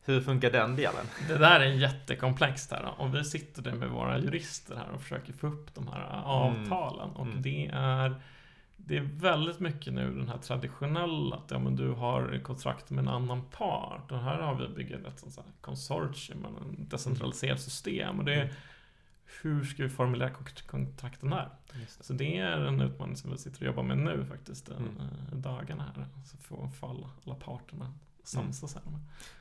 Hur 0.04 0.20
funkar 0.20 0.50
den 0.50 0.76
delen? 0.76 1.06
Det 1.28 1.38
där 1.38 1.60
är 1.60 1.64
jättekomplext 1.72 2.70
här 2.70 2.94
och 3.00 3.14
vi 3.14 3.24
sitter 3.24 3.62
där 3.62 3.72
med 3.72 3.88
våra 3.88 4.18
jurister 4.18 4.76
här 4.76 4.88
och 4.90 5.02
försöker 5.02 5.32
få 5.32 5.46
upp 5.46 5.74
de 5.74 5.88
här 5.88 6.00
avtalen 6.24 7.10
och 7.10 7.26
Mm. 7.26 7.42
det 7.42 7.66
är 7.72 8.14
det 8.76 8.96
är 8.96 9.08
väldigt 9.14 9.60
mycket 9.60 9.92
nu 9.92 10.14
den 10.14 10.28
här 10.28 10.38
traditionella 10.38 11.36
att 11.36 11.50
ja, 11.50 11.58
men 11.58 11.76
du 11.76 11.90
har 11.90 12.38
kontrakt 12.42 12.90
med 12.90 13.02
en 13.02 13.08
annan 13.08 13.42
part 13.50 14.12
och 14.12 14.18
här 14.22 14.38
har 14.38 14.54
vi 14.54 14.68
byggt 14.68 15.06
ett 15.06 15.18
sånt 15.20 15.36
här 15.36 15.44
konsortium, 15.60 16.44
en 16.44 16.88
decentraliserat 16.88 17.60
system 17.60 18.18
och 18.18 18.24
det 18.24 18.34
är 18.34 18.52
hur 19.42 19.64
ska 19.64 19.82
vi 19.82 19.88
formulera 19.88 20.28
kont- 20.30 20.66
kontrakten 20.66 21.32
här? 21.32 21.48
Så 22.00 22.12
det 22.12 22.38
är 22.38 22.60
en 22.60 22.80
utmaning 22.80 23.16
som 23.16 23.30
vi 23.30 23.38
sitter 23.38 23.60
och 23.60 23.66
jobbar 23.66 23.82
med 23.82 23.98
nu 23.98 24.24
faktiskt 24.24 24.68
i 24.68 24.72
Mm. 24.72 24.90
i 25.32 25.36
dagarna 25.36 25.82
här. 25.96 26.06
Så 26.24 26.36
få, 26.36 26.70
alla, 26.86 27.10
alla 27.26 27.34
parterna 28.24 28.52
samsas 28.52 28.74
här. 28.74 28.82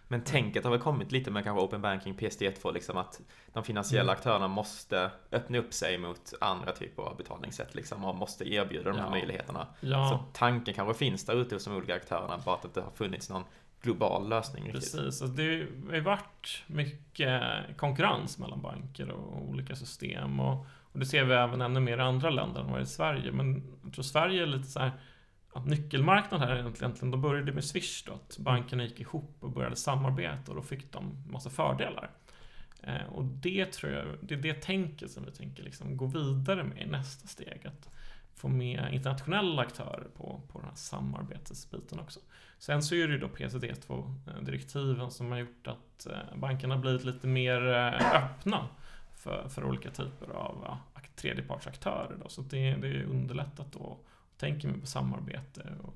Men 0.07 0.21
tänket 0.23 0.63
har 0.63 0.71
väl 0.71 0.79
kommit 0.79 1.11
lite 1.11 1.31
med 1.31 1.43
kanske 1.43 1.65
Open 1.65 1.81
Banking, 1.81 2.13
PSD2, 2.17 2.73
liksom 2.73 2.97
att 2.97 3.21
de 3.53 3.63
finansiella 3.63 4.03
Mm. 4.03 4.13
aktörerna 4.15 4.47
måste 4.47 5.11
öppna 5.31 5.57
upp 5.57 5.73
sig 5.73 5.97
mot 5.97 6.33
andra 6.41 6.71
typer 6.71 7.03
av 7.03 7.17
betalningssätt 7.17 7.75
liksom 7.75 8.05
och 8.05 8.15
måste 8.15 8.53
erbjuda 8.53 8.89
de 8.91 8.97
här 8.97 9.05
Ja. 9.05 9.09
möjligheterna. 9.09 9.67
Ja. 9.79 10.09
Så 10.09 10.39
tanken 10.39 10.73
kanske 10.73 10.93
finns 10.93 11.25
där 11.25 11.35
ute 11.35 11.55
hos 11.55 11.65
de 11.65 11.75
olika 11.75 11.95
aktörerna, 11.95 12.37
bara 12.45 12.55
att 12.55 12.61
det 12.61 12.67
inte 12.67 12.81
har 12.81 12.91
funnits 12.91 13.29
någon 13.29 13.43
global 13.81 14.29
lösning. 14.29 14.71
Precis, 14.71 14.95
alltså 14.99 15.27
det 15.27 15.67
har 15.89 15.99
varit 16.01 16.63
mycket 16.67 17.41
konkurrens 17.77 18.37
mellan 18.39 18.61
banker 18.61 19.11
och 19.11 19.41
olika 19.49 19.75
system 19.75 20.39
och, 20.39 20.65
och 20.91 20.99
det 20.99 21.05
ser 21.05 21.23
vi 21.23 21.33
även 21.33 21.61
ännu 21.61 21.79
mer 21.79 21.97
i 21.97 22.01
andra 22.01 22.29
länder 22.29 22.61
än 22.61 22.67
vad 22.67 22.75
det 22.75 22.79
är 22.81 22.83
i 22.83 22.85
Sverige. 22.85 23.31
Men 23.31 23.63
jag 23.83 23.93
tror 23.93 24.03
Sverige 24.03 24.41
är 24.41 24.45
lite 24.47 24.67
så 24.69 24.79
här 24.79 24.91
nyckelmarknad 25.65 26.39
nyckelmarknaden 26.39 26.47
här 26.47 26.55
egentligen, 26.79 27.11
de 27.11 27.21
började 27.21 27.51
med 27.51 27.63
Swish 27.63 28.03
då, 28.05 28.13
att 28.13 28.37
bankerna 28.37 28.83
gick 28.83 28.99
ihop 28.99 29.37
och 29.39 29.51
började 29.51 29.75
samarbeta 29.75 30.51
och 30.51 30.55
då 30.55 30.61
fick 30.61 30.91
de 30.91 31.23
massa 31.27 31.49
fördelar. 31.49 32.09
Eh, 32.83 33.05
och 33.13 33.25
det 33.25 33.65
tror 33.65 33.91
jag, 33.91 34.05
det 34.21 34.33
är 34.33 34.37
det 34.39 34.53
tänket 34.53 35.11
som 35.11 35.25
vi 35.25 35.31
tänker 35.31 35.63
liksom 35.63 35.97
gå 35.97 36.05
vidare 36.05 36.63
med 36.63 36.81
i 36.81 36.85
nästa 36.85 37.27
steg. 37.27 37.67
Att 37.67 37.89
få 38.35 38.47
med 38.47 38.89
internationella 38.91 39.61
aktörer 39.61 40.07
på, 40.17 40.41
på 40.51 40.59
den 40.59 40.67
här 40.67 40.75
samarbetsbiten 40.75 41.99
också. 41.99 42.19
Sen 42.59 42.83
så 42.83 42.95
är 42.95 43.07
det 43.07 43.13
ju 43.13 43.19
då 43.19 43.27
PSD2-direktiven 43.27 45.01
eh, 45.01 45.09
som 45.09 45.31
har 45.31 45.39
gjort 45.39 45.67
att 45.67 46.07
eh, 46.07 46.37
bankerna 46.37 46.77
blivit 46.77 47.03
lite 47.03 47.27
mer 47.27 47.61
öppna 48.13 48.67
för, 49.15 49.49
för 49.49 49.63
olika 49.63 49.89
typer 49.91 50.29
av 50.29 50.77
tredjepartsaktörer. 51.19 52.17
Då. 52.23 52.29
Så 52.29 52.41
det, 52.41 52.75
det 52.75 52.87
är 52.87 53.03
underlättat 53.03 53.71
då. 53.71 53.97
Tänker 54.39 54.67
vi 54.67 54.79
på 54.81 54.87
samarbete 54.87 55.73
och 55.83 55.93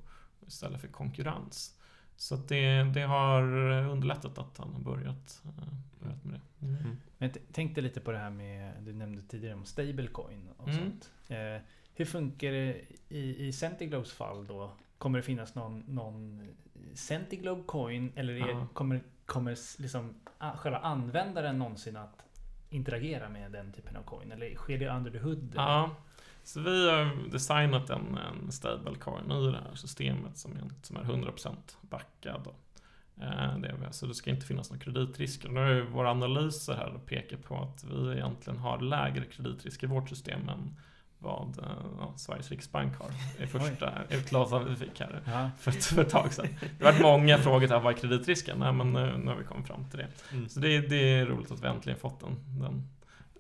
istället 0.47 0.81
för 0.81 0.88
konkurrens. 0.88 1.79
Så 2.15 2.35
det, 2.35 2.83
det 2.83 3.01
har 3.01 3.41
underlättat 3.89 4.38
att 4.38 4.57
han 4.57 4.73
har 4.73 4.79
börjat, 4.79 5.41
eh, 5.45 5.73
börjat 6.03 6.23
med 6.23 6.33
det. 6.59 6.65
Mm. 6.65 6.75
Mm. 6.81 6.97
Men 7.17 7.31
tänkte 7.51 7.81
lite 7.81 8.00
på 8.00 8.12
det 8.12 8.17
här 8.17 8.29
med, 8.29 8.73
du 8.83 8.93
nämnde 8.93 9.21
tidigare 9.21 9.55
om 9.55 9.65
stablecoin 9.65 10.50
och 10.57 10.67
Mm. 10.69 10.79
sånt. 10.79 11.12
Eh, 11.27 11.62
hur 11.95 12.05
funkar 12.05 12.51
det 12.51 12.81
i, 13.09 13.47
i 13.47 13.51
Centiglobes 13.53 14.12
fall 14.12 14.47
då? 14.47 14.71
Kommer 14.97 15.19
det 15.19 15.23
finnas 15.23 15.55
någon, 15.55 15.79
någon 15.88 16.47
Centiglobe 16.93 17.63
coin 17.65 18.12
eller 18.15 18.33
är, 18.33 18.38
Ja. 18.50 18.67
kommer, 18.73 19.01
kommer 19.25 19.57
liksom 19.81 20.13
själva 20.55 20.77
användaren 20.79 21.59
någonsin 21.59 21.97
att 21.97 22.25
interagera 22.69 23.29
med 23.29 23.51
den 23.51 23.71
typen 23.71 23.95
av 23.95 24.03
coin? 24.03 24.31
Eller 24.31 24.55
sker 24.55 24.77
det 24.77 24.89
under 24.89 25.12
the 25.12 25.19
hood? 25.19 25.53
Ja, 25.55 25.95
så 26.43 26.59
vi 26.59 26.89
har 26.89 27.29
designat 27.31 27.89
en, 27.89 28.17
en 28.17 28.51
stablecoin 28.51 29.31
i 29.31 29.51
det 29.51 29.57
här 29.69 29.75
systemet 29.75 30.38
som 30.38 30.51
är, 30.51 30.63
som 30.81 30.97
är 30.97 31.01
100% 31.03 31.55
backad. 31.81 32.47
Eh, 33.21 33.57
Det 33.59 33.67
är 33.67 33.75
vi. 33.88 33.88
Så 33.93 34.05
det 34.05 34.15
ska 34.15 34.29
inte 34.29 34.45
finnas 34.45 34.69
några 34.69 34.83
kreditrisker. 34.83 35.50
Nu 35.50 35.59
ju 35.73 35.81
våra 35.85 36.12
analyser 36.12 36.73
här 36.73 37.00
pekat 37.05 37.43
på 37.43 37.57
att 37.57 37.83
vi 37.83 38.12
egentligen 38.13 38.59
har 38.59 38.79
lägre 38.81 39.25
kreditrisk 39.25 39.83
i 39.83 39.85
vårt 39.85 40.09
system 40.09 40.50
än 40.50 40.75
vad 41.19 41.59
eh, 41.59 41.65
ja, 42.00 42.13
Sveriges 42.17 42.51
Riksbank 42.51 42.97
har 42.97 43.09
i 43.43 43.47
första 43.47 43.91
utlåtandet 44.09 44.71
vi 44.71 44.75
fick 44.75 45.00
här 45.00 45.21
Ja. 45.25 45.50
för 45.59 45.71
för 45.71 46.01
ett 46.01 46.09
tag 46.09 46.33
sedan. 46.33 46.47
Det 46.79 46.85
har 46.85 46.91
varit 46.91 47.01
många 47.01 47.38
frågor 47.38 47.59
till 47.67 47.75
vad 47.75 47.93
är 47.93 47.97
kreditrisken? 47.97 48.59
Nej, 48.59 48.73
men 48.73 48.93
nu, 48.93 49.17
nu 49.17 49.27
har 49.27 49.35
vi 49.35 49.43
kommit 49.43 49.67
fram 49.67 49.89
till 49.89 50.00
det. 50.00 50.07
Mm. 50.31 50.50
Så 50.50 50.59
det, 50.59 50.79
det 50.79 50.95
är 51.19 51.25
roligt 51.25 51.51
att 51.51 51.63
vi 51.63 51.67
äntligen 51.67 52.00
fått 52.00 52.19
den, 52.19 52.35
den 52.59 52.88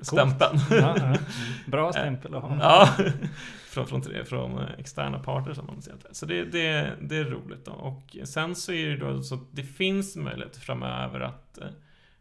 stämpeln. 0.03 0.59
Ja, 0.69 0.95
ja. 0.97 1.17
Bra 1.71 1.91
stämpel 1.91 2.35
att 2.35 2.43
ha. 2.43 2.57
Ja, 2.61 2.89
från, 3.69 3.87
från, 3.87 4.25
från 4.25 4.57
eh, 4.57 4.67
externa 4.77 5.19
parter 5.19 5.53
som 5.53 5.65
man 5.65 5.81
säger. 5.81 5.99
Så 6.11 6.25
det, 6.25 6.43
det, 6.43 6.93
det 7.01 7.17
är 7.17 7.25
roligt. 7.25 7.65
Då. 7.65 7.71
Och 7.71 8.17
sen 8.23 8.55
så 8.55 8.71
är 8.71 8.89
det 8.89 8.97
då 8.97 9.23
så 9.23 9.35
att 9.35 9.47
det 9.51 9.63
finns 9.63 10.15
möjlighet 10.15 10.57
framöver 10.57 11.19
att, 11.19 11.57
eh, 11.57 11.67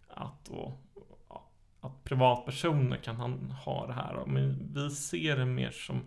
att, 0.09 0.45
då, 0.45 0.79
att 1.81 2.05
privatpersoner 2.05 2.97
kan 2.97 3.17
ha 3.65 3.87
det 3.87 3.93
här. 3.93 4.23
Men 4.27 4.73
vi 4.75 4.91
ser 4.91 5.37
det 5.37 5.45
mer 5.45 5.71
som 5.71 6.01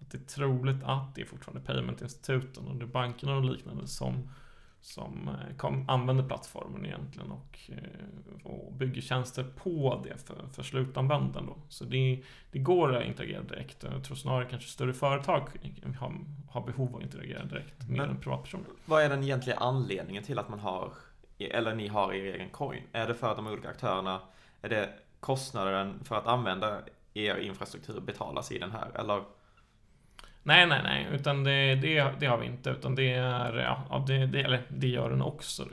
att 0.00 0.10
det 0.10 0.18
är 0.18 0.24
troligt 0.24 0.84
att 0.84 1.14
det 1.14 1.20
är 1.20 1.26
fortfarande 1.26 1.66
paymentinstituten 1.66 2.66
och 2.66 2.76
det 2.76 2.84
är 2.84 2.86
bankerna 2.86 3.36
och 3.36 3.44
liknande 3.44 3.86
som 3.86 4.28
som 4.82 5.28
eh, 5.28 5.56
kom, 5.56 5.88
använder 5.88 6.24
plattformen 6.24 6.86
egentligen 6.86 7.30
och, 7.30 7.60
eh, 7.68 8.46
och 8.46 8.72
bygger 8.72 9.02
tjänster 9.02 9.44
på 9.56 10.00
det 10.04 10.18
för, 10.26 10.48
för 10.52 10.62
slutanvändaren 10.62 11.46
då. 11.46 11.56
Så 11.68 11.84
det, 11.84 12.22
det 12.52 12.58
går 12.58 12.96
att 12.96 13.04
interagera 13.04 13.42
direkt. 13.42 13.82
Jag 13.82 14.04
tror 14.04 14.16
snarare 14.16 14.44
kanske 14.44 14.68
större 14.68 14.92
företag 14.92 15.48
har, 15.98 16.12
har 16.50 16.66
behov 16.66 16.88
av 16.88 16.96
att 16.96 17.02
interagera 17.02 17.44
direkt 17.44 17.88
med 17.88 17.98
Men- 17.98 18.10
en 18.10 18.20
privatperson. 18.20 18.64
Vad 18.84 19.02
är 19.02 19.08
den 19.08 19.22
egentliga 19.22 19.56
anledningen 19.56 20.22
till 20.22 20.38
att 20.38 20.48
man 20.48 20.58
har, 20.60 20.92
eller 21.38 21.74
ni 21.74 21.88
har 21.88 22.12
er 22.12 22.34
egen 22.34 22.50
coin? 22.50 22.82
Är 22.92 23.06
det 23.06 23.14
för 23.14 23.30
att 23.30 23.36
de 23.36 23.46
olika 23.46 23.68
aktörerna, 23.68 24.20
är 24.62 24.68
det 24.68 24.90
kostnaden 25.20 26.04
för 26.04 26.16
att 26.16 26.26
använda 26.26 26.78
er 27.14 27.36
infrastruktur 27.36 28.00
betalas 28.00 28.52
i 28.52 28.58
den 28.58 28.70
här? 28.70 28.90
Eller? 28.94 29.22
Nej, 30.42 30.66
nej, 30.66 30.80
nej, 30.82 31.06
utan 31.12 31.44
det, 31.44 31.74
det, 31.74 32.12
det 32.20 32.26
har 32.26 32.38
vi 32.38 32.46
inte. 32.46 32.70
Utan 32.70 32.94
det 32.94 33.12
är, 33.12 33.56
ja, 33.90 34.04
det, 34.06 34.26
det, 34.26 34.40
eller 34.42 34.62
det 34.68 34.88
gör 34.88 35.10
den 35.10 35.22
också. 35.22 35.68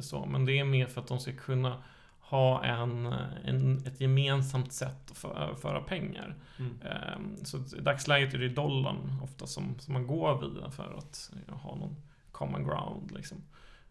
Så, 0.00 0.26
men 0.26 0.44
det 0.44 0.58
är 0.58 0.64
mer 0.64 0.86
för 0.86 1.00
att 1.00 1.06
de 1.06 1.18
ska 1.20 1.32
kunna 1.32 1.82
ha 2.20 2.64
en, 2.64 3.06
en, 3.44 3.86
ett 3.86 4.00
gemensamt 4.00 4.72
sätt 4.72 5.10
att 5.10 5.16
för, 5.16 5.54
föra 5.62 5.80
pengar. 5.80 6.36
Mm. 6.58 6.78
Ehm, 6.82 7.36
Så 7.44 7.56
i 7.76 7.80
dagsläget 7.80 8.34
är 8.34 8.38
det 8.38 8.48
dollarn 8.48 9.20
ofta 9.22 9.46
som, 9.46 9.78
som 9.78 9.94
man 9.94 10.06
går 10.06 10.40
via 10.40 10.70
för 10.70 10.94
att 10.98 11.32
ja, 11.48 11.54
ha 11.54 11.76
någon 11.76 11.96
common 12.32 12.64
ground. 12.64 13.12
Liksom. 13.12 13.42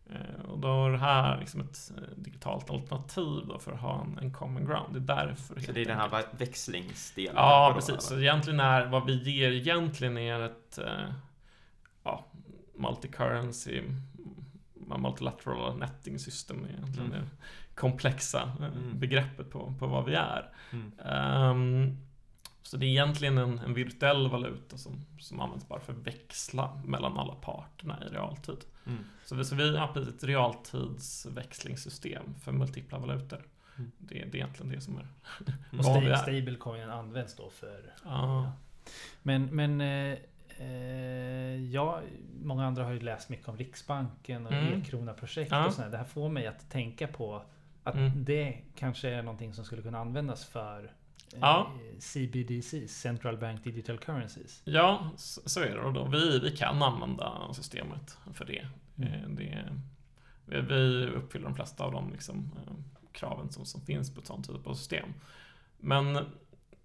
Eh, 0.10 0.46
Och 0.51 0.60
då 0.60 0.86
är 0.86 0.92
det 0.92 0.98
här 0.98 1.39
liksom 1.39 1.62
ett 1.62 1.92
eh, 1.98 2.04
digitalt 2.18 2.70
alternativ 2.70 3.44
för 3.60 3.72
att 3.72 3.80
ha 3.80 4.01
en, 4.01 4.18
en 4.22 4.34
common 4.34 4.66
ground. 4.66 4.94
Det 4.94 5.13
är 5.13 5.25
därför 5.25 5.60
Så 5.62 5.72
det 5.72 5.82
är 5.82 5.86
den 5.86 6.00
enkelt. 6.00 6.13
här 6.25 6.38
växlingsdelen? 6.38 7.36
Ja, 7.36 7.72
kanske 7.74 7.92
då, 7.92 7.96
precis. 7.96 8.10
Så 8.10 8.20
egentligen 8.20 8.60
är 8.60 8.86
vad 8.86 9.06
vi 9.06 9.32
ger 9.32 9.51
egentligen 9.51 10.18
är 10.18 10.39
ett 10.39 10.78
eh, 10.78 11.13
ja, 12.04 12.25
multi-currency 12.78 13.96
multilateral 14.98 15.78
netting 15.78 16.20
system 16.20 16.63
är 16.66 16.70
egentligen 16.70 17.13
Mm. 17.13 17.20
det 17.22 17.28
komplexa 17.75 18.51
Mm. 18.60 19.00
begreppet 19.00 19.51
på, 19.51 19.74
på 19.80 19.88
vad 19.88 20.06
vi 20.06 20.13
är. 20.16 20.50
Mm. 20.72 20.92
Ehm, 21.06 21.98
så 22.62 22.78
det 22.78 22.86
är 22.86 22.89
egentligen 22.89 23.38
en, 23.38 23.60
en 23.60 23.74
virtuell 23.74 24.30
valuta 24.30 24.78
som, 24.78 25.06
som 25.20 25.39
används 25.39 25.68
bara 25.68 25.80
för 25.80 25.94
att 25.94 26.00
växla 26.00 26.82
mellan 26.86 27.18
alla 27.18 27.36
parterna 27.36 28.04
i 28.06 28.13
realtid. 28.13 28.58
Mm. 28.88 29.04
Så 29.25 29.36
vi, 29.36 29.46
så 29.46 29.56
vi 29.56 29.78
har 29.78 29.88
precis 29.88 30.16
ett 30.16 30.24
realtidsväxlingssystem 30.24 32.36
för 32.42 32.51
multipla 32.51 32.98
valutor. 33.00 33.46
Mm. 33.78 33.92
Det, 33.98 34.16
det 34.16 34.22
är 34.22 34.36
egentligen 34.36 34.72
det 34.72 34.82
som 34.82 34.98
är 34.98 35.08
Och 35.72 35.72
vad 35.86 36.01
vi 36.04 36.10
är. 36.10 36.16
stablecoinen 36.16 36.89
används 36.89 37.36
då 37.36 37.50
för... 37.50 37.94
Ja. 38.06 38.51
Men, 39.24 39.46
men 39.56 39.82
eh, 39.82 40.18
eh, 40.58 41.66
ja, 41.72 42.01
många 42.44 42.66
andra 42.66 42.84
har 42.84 42.92
ju 42.92 43.00
läst 43.00 43.30
mycket 43.30 43.48
om 43.48 43.58
Riksbanken 43.58 44.46
och 44.46 44.54
Mm. 44.54 44.82
e-krona-projekt 44.82 45.54
och 45.68 45.74
sådär. 45.74 45.89
Det 45.89 45.98
här 45.98 46.04
får 46.06 46.30
mig 46.30 46.48
att 46.48 46.70
tänka 46.70 47.08
på 47.08 47.44
att 47.84 47.96
Mm. 47.96 48.24
det 48.25 48.58
kanske 48.75 49.10
är 49.10 49.24
någonting 49.24 49.54
som 49.54 49.66
skulle 49.66 49.82
kunna 49.82 50.00
användas 50.00 50.46
för 50.46 50.92
Ja. 51.40 51.72
CBDCs, 52.00 53.02
Central 53.02 53.38
Bank 53.38 53.64
Digital 53.64 53.98
Currencies. 53.98 54.62
Ja, 54.66 55.10
så, 55.18 55.60
är 55.60 55.76
det. 55.76 55.82
Och 55.82 55.94
då, 55.94 56.06
vi, 56.06 56.40
vi 56.40 56.58
kan 56.58 56.84
använda 56.84 57.54
systemet 57.54 58.18
för 58.34 58.46
det. 58.46 58.68
Mm. 58.98 59.14
Eh, 59.14 59.30
det 59.30 60.62
vi, 60.62 61.06
uppfyller 61.06 61.46
de 61.46 61.56
flesta 61.56 61.84
av 61.84 61.92
de 61.92 62.12
liksom, 62.12 62.52
eh, 62.68 62.74
kraven 63.12 63.52
som, 63.52 63.66
som 63.66 63.82
finns 63.82 64.14
på 64.14 64.22
ett 64.22 64.28
sånt 64.28 64.48
typ 64.48 64.68
av 64.68 64.74
system. 64.74 65.14
Men 65.78 66.26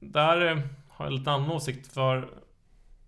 där 0.01 0.47
eh, 0.47 0.63
har 0.89 1.05
jag 1.07 1.13
lite 1.13 1.31
annan 1.31 1.51
åsikt 1.51 1.93
för 1.93 2.29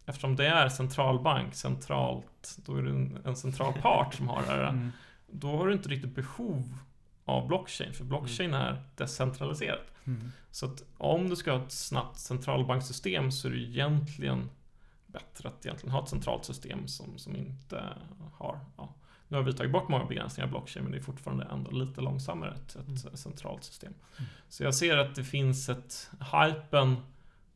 eftersom 0.06 0.36
det 0.36 0.46
är 0.46 0.68
centralbank 0.68 1.54
centralt, 1.54 2.56
då 2.66 2.76
är 2.76 2.82
det 2.82 2.90
en, 2.90 3.18
en 3.24 3.36
central 3.36 3.72
part 3.72 4.14
som 4.14 4.28
har 4.28 4.42
det 4.42 4.48
här. 4.48 4.62
Mm. 4.76 4.92
Då 5.30 5.56
har 5.56 5.66
du 5.66 5.72
inte 5.72 5.88
riktigt 5.88 6.14
behov 6.14 6.78
av 7.24 7.46
blockchain, 7.46 7.92
för 7.94 8.04
blockchain 8.04 8.54
är 8.54 8.82
decentraliserat. 8.94 9.95
Mm. 10.06 10.32
Så 10.50 10.66
att 10.66 10.82
om 10.98 11.28
du 11.28 11.36
ska 11.36 11.52
ha 11.52 11.64
ett 11.64 11.72
snabbt 11.72 12.18
centralbanksystem 12.18 13.32
så 13.32 13.48
är 13.48 13.52
det 13.52 13.58
egentligen 13.58 14.50
bättre 15.06 15.48
att 15.48 15.66
egentligen 15.66 15.92
ha 15.92 16.02
ett 16.02 16.08
centralt 16.08 16.44
system 16.44 16.88
som, 16.88 17.18
som 17.18 17.36
inte 17.36 17.84
har, 18.32 18.60
ja, 18.76 18.94
nu 19.28 19.36
har 19.36 19.44
vi 19.44 19.52
tagit 19.52 19.72
bort 19.72 19.88
många 19.88 20.04
begränsningar 20.04 20.46
av 20.46 20.50
blockchain 20.50 20.84
men 20.84 20.92
det 20.92 20.98
är 20.98 21.02
fortfarande 21.02 21.44
ändå 21.44 21.70
lite 21.70 22.00
långsammare 22.00 22.54
ett, 22.54 22.76
ett 22.76 23.18
centralt 23.18 23.64
system. 23.64 23.94
Mm. 24.18 24.30
Så 24.48 24.64
jag 24.64 24.74
ser 24.74 24.96
att 24.96 25.14
det 25.14 25.24
finns 25.24 25.68
ett, 25.68 26.10
hypen 26.20 26.96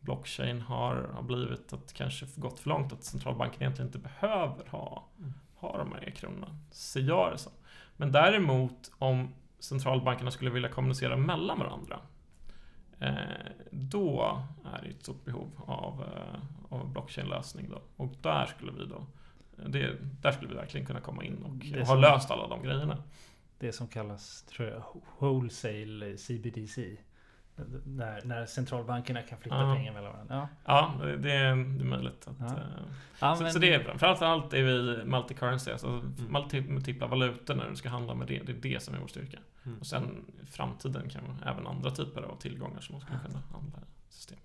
blockchain 0.00 0.60
har, 0.60 0.94
har 1.14 1.22
blivit 1.22 1.72
att 1.72 1.92
kanske 1.92 2.26
gått 2.36 2.60
för 2.60 2.68
långt 2.68 2.92
att 2.92 3.04
centralbanken 3.04 3.62
egentligen 3.62 3.88
inte 3.88 3.98
behöver 3.98 4.66
ha, 4.68 5.08
Mm. 5.18 5.34
ha 5.54 5.78
de 5.78 5.92
här 5.92 6.08
e-kronorna. 6.08 6.58
Ser 6.70 7.00
jag 7.00 7.32
det 7.32 7.38
som. 7.38 7.52
Men 7.96 8.12
däremot 8.12 8.92
om 8.98 9.34
centralbankerna 9.58 10.30
skulle 10.30 10.50
vilja 10.50 10.68
kommunicera 10.68 11.16
mellan 11.16 11.58
varandra 11.58 12.00
då 13.70 14.38
är 14.64 14.82
det 14.82 14.88
ett 14.88 15.02
stort 15.02 15.24
behov 15.24 15.50
av, 15.66 16.02
eh, 16.02 16.40
av 16.68 16.92
blockchain-lösning 16.92 17.70
då. 17.70 17.82
Och 17.96 18.12
där 18.22 18.46
skulle 18.46 18.72
vi 18.72 18.86
då 18.86 19.06
det, 19.66 19.96
där 20.22 20.32
skulle 20.32 20.48
vi 20.50 20.56
verkligen 20.56 20.86
kunna 20.86 21.00
komma 21.00 21.24
in 21.24 21.42
och 21.42 21.50
Det 21.54 21.78
ha 21.78 21.86
som- 21.86 22.00
löst 22.00 22.30
alla 22.30 22.48
de 22.48 22.62
grejerna. 22.62 23.02
Det 23.58 23.72
som 23.72 23.86
kallas, 23.88 24.42
tror 24.42 24.68
jag, 24.68 24.82
wholesale 25.18 26.16
CBDC. 26.16 26.96
När, 27.84 28.24
när 28.24 28.46
centralbankerna 28.46 29.22
kan 29.22 29.38
flytta 29.38 29.56
Ja. 29.62 29.74
pengar 29.74 29.92
mellan 29.92 30.12
varandra. 30.12 30.48
Ja. 30.64 30.92
Ja, 31.00 31.04
det, 31.06 31.16
det 31.16 31.32
är 31.32 31.54
det 31.54 31.80
är 31.80 31.84
möjligt. 31.84 32.28
Att, 32.28 32.36
Ja. 32.40 32.46
eh, 32.46 32.52
Ja, 33.20 33.36
så, 33.36 33.42
men- 33.42 33.52
så 33.52 33.58
det 33.58 33.74
är 33.74 33.80
framförallt 33.84 34.22
allt 34.22 34.52
är 34.54 34.62
vi 34.62 35.02
multi-currency, 35.04 35.72
alltså 35.72 35.86
Mm. 35.88 36.14
multi- 36.36 36.68
multipla 36.70 37.06
valutor 37.06 37.54
när 37.54 37.68
du 37.70 37.76
ska 37.76 37.88
handla 37.88 38.14
med 38.14 38.28
det. 38.28 38.38
Det 38.38 38.52
är 38.52 38.56
det 38.74 38.82
som 38.82 38.94
är 38.94 38.98
vår 38.98 39.08
styrka. 39.08 39.38
Mm. 39.64 39.78
Och 39.78 39.86
sen 39.86 40.32
i 40.42 40.46
framtiden 40.46 41.08
kan 41.08 41.42
även 41.46 41.66
andra 41.66 41.90
typer 41.90 42.22
av 42.22 42.36
tillgångar 42.36 42.80
som 42.80 42.92
man 42.92 43.00
skulle 43.00 43.18
kunna 43.18 43.42
handla 43.52 43.78
i 43.78 44.12
systemet. 44.12 44.44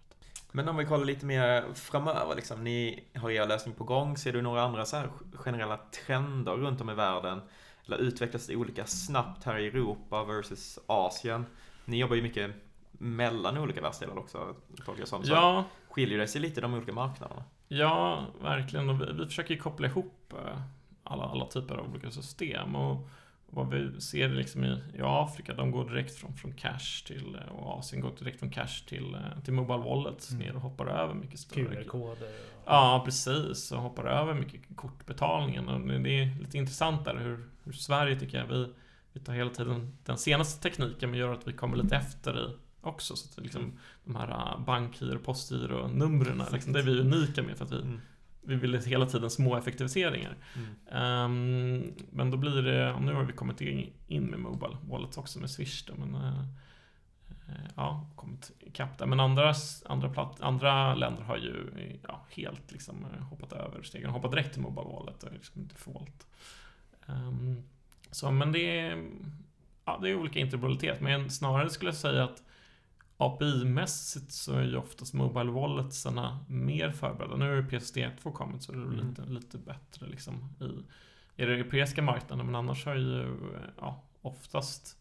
Men 0.51 0.69
om 0.69 0.78
vi 0.78 0.86
kollar 0.86 1.06
lite 1.06 1.25
mer 1.25 1.73
framöver, 1.73 2.36
liksom, 2.36 2.63
ni 2.63 3.04
har 3.15 3.32
er 3.32 3.47
lösning 3.47 3.75
på 3.75 3.84
gång. 3.84 4.17
Ser 4.17 4.34
du 4.34 4.41
några 4.41 4.62
andra 4.62 4.86
så 4.86 5.04
generella 5.34 5.78
trender 5.78 6.51
runt 6.51 6.82
om 6.82 6.89
i 6.89 6.93
världen? 6.93 7.41
Eller 7.86 7.97
utvecklas 7.97 8.47
det 8.47 8.56
olika 8.56 8.86
snabbt 8.86 9.43
här 9.43 9.58
i 9.58 9.67
Europa 9.67 10.23
versus 10.23 10.80
Asien? 10.88 11.45
Ni 11.86 11.99
jobbar 11.99 12.15
ju 12.15 12.21
mycket 12.21 12.51
mellan 12.91 13.58
olika 13.58 13.82
världsdelar 13.82 14.17
också, 14.17 14.56
tolkar 14.86 15.01
jag 15.01 15.08
som. 15.08 15.23
Så 15.23 15.34
Ja, 15.34 15.63
skiljer 15.89 16.17
det 16.17 16.28
sig 16.28 16.41
lite 16.41 16.62
de 16.62 16.73
olika 16.73 16.91
marknaderna? 16.93 17.43
Ja, 17.67 18.25
verkligen. 18.41 18.89
Och 18.89 19.01
vi, 19.01 19.13
vi 19.13 19.25
försöker 19.25 19.58
koppla 19.58 19.88
ihop 19.88 20.34
eh, 20.34 20.60
alla, 21.04 21.23
alla 21.23 21.45
typer 21.45 21.75
av 21.75 21.89
olika 21.89 22.12
system. 22.12 22.75
Och 22.75 23.10
vad 23.56 23.70
vi 23.70 24.02
ser 24.02 24.30
liksom 24.30 24.63
i, 24.63 24.68
i 24.94 25.02
Afrika, 25.02 25.54
de 25.54 25.72
går 25.72 25.89
direkt 25.89 26.15
från, 26.15 26.34
från 26.34 26.54
cash 26.54 27.04
till, 27.08 27.36
eh, 27.36 27.56
och 27.56 27.80
Asien 27.80 28.02
går 28.02 28.12
direkt 28.20 28.39
från 28.39 28.50
cash 28.50 28.86
till, 28.88 29.13
eh, 29.15 29.41
till 29.44 29.54
Mobile 29.54 29.78
Wallets 29.89 30.32
Mm. 30.32 30.44
ner 30.46 30.56
och 30.56 30.62
hoppar 30.62 30.88
över 30.88 31.13
mycket 31.13 31.39
större. 31.39 31.63
QR-koder. 31.65 32.12
och- 32.12 32.62
Ja, 32.65 33.02
precis. 33.06 33.72
Och 33.72 33.82
hoppar 33.82 34.06
över 34.06 34.34
mycket 34.34 34.62
kortbetalningen. 34.76 35.68
Och 35.70 35.80
det 36.02 36.10
är 36.24 36.39
lite 36.39 36.58
intressant 36.58 37.06
där 37.06 37.15
hur, 37.18 37.50
hur 37.63 37.72
Sverige 37.72 38.20
tycker 38.20 38.38
jag, 38.38 38.48
vi, 38.48 38.68
vi 39.13 39.20
tar 39.20 39.34
hela 39.34 39.50
tiden 39.50 39.98
den 40.06 40.18
senaste 40.18 40.62
tekniken 40.63 41.10
men 41.12 41.20
gör 41.20 41.34
att 41.34 41.48
vi 41.48 41.54
kommer 41.54 41.78
lite 41.78 41.96
efter 41.96 42.39
i 42.39 42.56
också. 42.82 43.15
Så 43.15 43.28
att 43.39 43.44
liksom, 43.46 43.74
de 44.04 44.15
här 44.15 44.28
uh, 44.32 44.65
bankgiro, 44.65 45.20
postgiro 45.20 45.88
numren 45.88 46.41
liksom, 46.52 46.74
det 46.74 46.80
är 46.80 46.84
vi 46.84 47.00
unika 47.00 47.44
med 47.44 47.58
för 47.58 47.65
att 47.65 47.72
vi, 47.72 47.82
Mm. 47.82 48.02
Vi 48.45 48.55
vill 48.55 48.81
hela 48.81 49.05
tiden 49.05 49.29
små 49.29 49.58
effektiviseringar. 49.58 50.36
Mm. 50.55 50.75
Ehm, 50.91 51.93
men 52.12 52.31
då 52.31 52.38
blir 52.38 52.62
det, 52.62 52.99
nu 52.99 53.13
har 53.13 53.23
vi 53.23 53.34
kommit 53.34 53.62
in, 53.62 53.93
in 54.08 54.25
med 54.25 54.39
Mobile 54.39 54.77
Wallets 54.89 55.17
också 55.17 55.39
med 55.39 55.49
Swish 55.49 55.86
då, 55.88 55.93
men 55.95 56.15
eh, 56.15 56.43
ja, 57.75 58.08
kommit 58.15 58.51
ikapp 58.60 58.97
där. 58.97 59.05
Men 59.05 59.19
andra, 59.19 59.53
andra, 59.86 60.10
platt, 60.10 60.41
andra 60.41 60.95
länder 60.95 61.23
har 61.23 61.38
ju 61.38 61.69
ja, 62.08 62.25
helt 62.29 62.71
liksom 62.71 63.05
eh, 63.05 63.23
hoppat 63.23 63.53
över 63.53 63.84
stegen, 63.84 64.10
hoppat 64.10 64.31
direkt 64.31 64.53
till 64.53 64.62
Mobile 64.62 64.88
Wallet 64.88 65.23
och 65.23 65.34
liksom 65.34 65.67
default. 65.67 66.27
Ehm, 67.08 67.63
så 68.12 68.31
men 68.31 68.51
det 68.51 68.79
är, 68.79 69.10
ja, 69.86 69.99
det 70.01 70.10
är 70.10 70.15
olika 70.15 70.39
interoperabilitet, 70.39 71.01
men 71.01 71.29
snarare 71.29 71.69
skulle 71.69 71.89
jag 71.89 71.95
säga 71.95 72.23
att 72.23 72.44
API-mässigt 73.17 74.32
så 74.32 74.54
är 74.54 74.62
ju 74.63 74.78
oftast 74.78 75.13
Mobile 75.13 75.51
Walletsarna 75.51 76.39
mer 76.47 76.91
förberedda. 76.91 77.36
Nu 77.36 77.58
är 77.58 77.62
PSD2 77.62 78.32
kommit 78.32 78.63
så 78.63 78.71
det 78.71 78.78
är 78.78 78.82
Mm. 78.84 79.08
lite, 79.10 79.21
lite 79.25 79.58
bättre 79.58 80.08
liksom 80.08 80.49
i, 80.60 80.63
i 81.41 81.45
den 81.45 81.56
europeiska 81.56 82.01
marknaden. 82.01 82.45
Men 82.45 82.56
annars 82.56 82.86
har 82.86 82.95
ju 82.95 83.38
ja, 83.80 84.04
oftast 84.21 84.97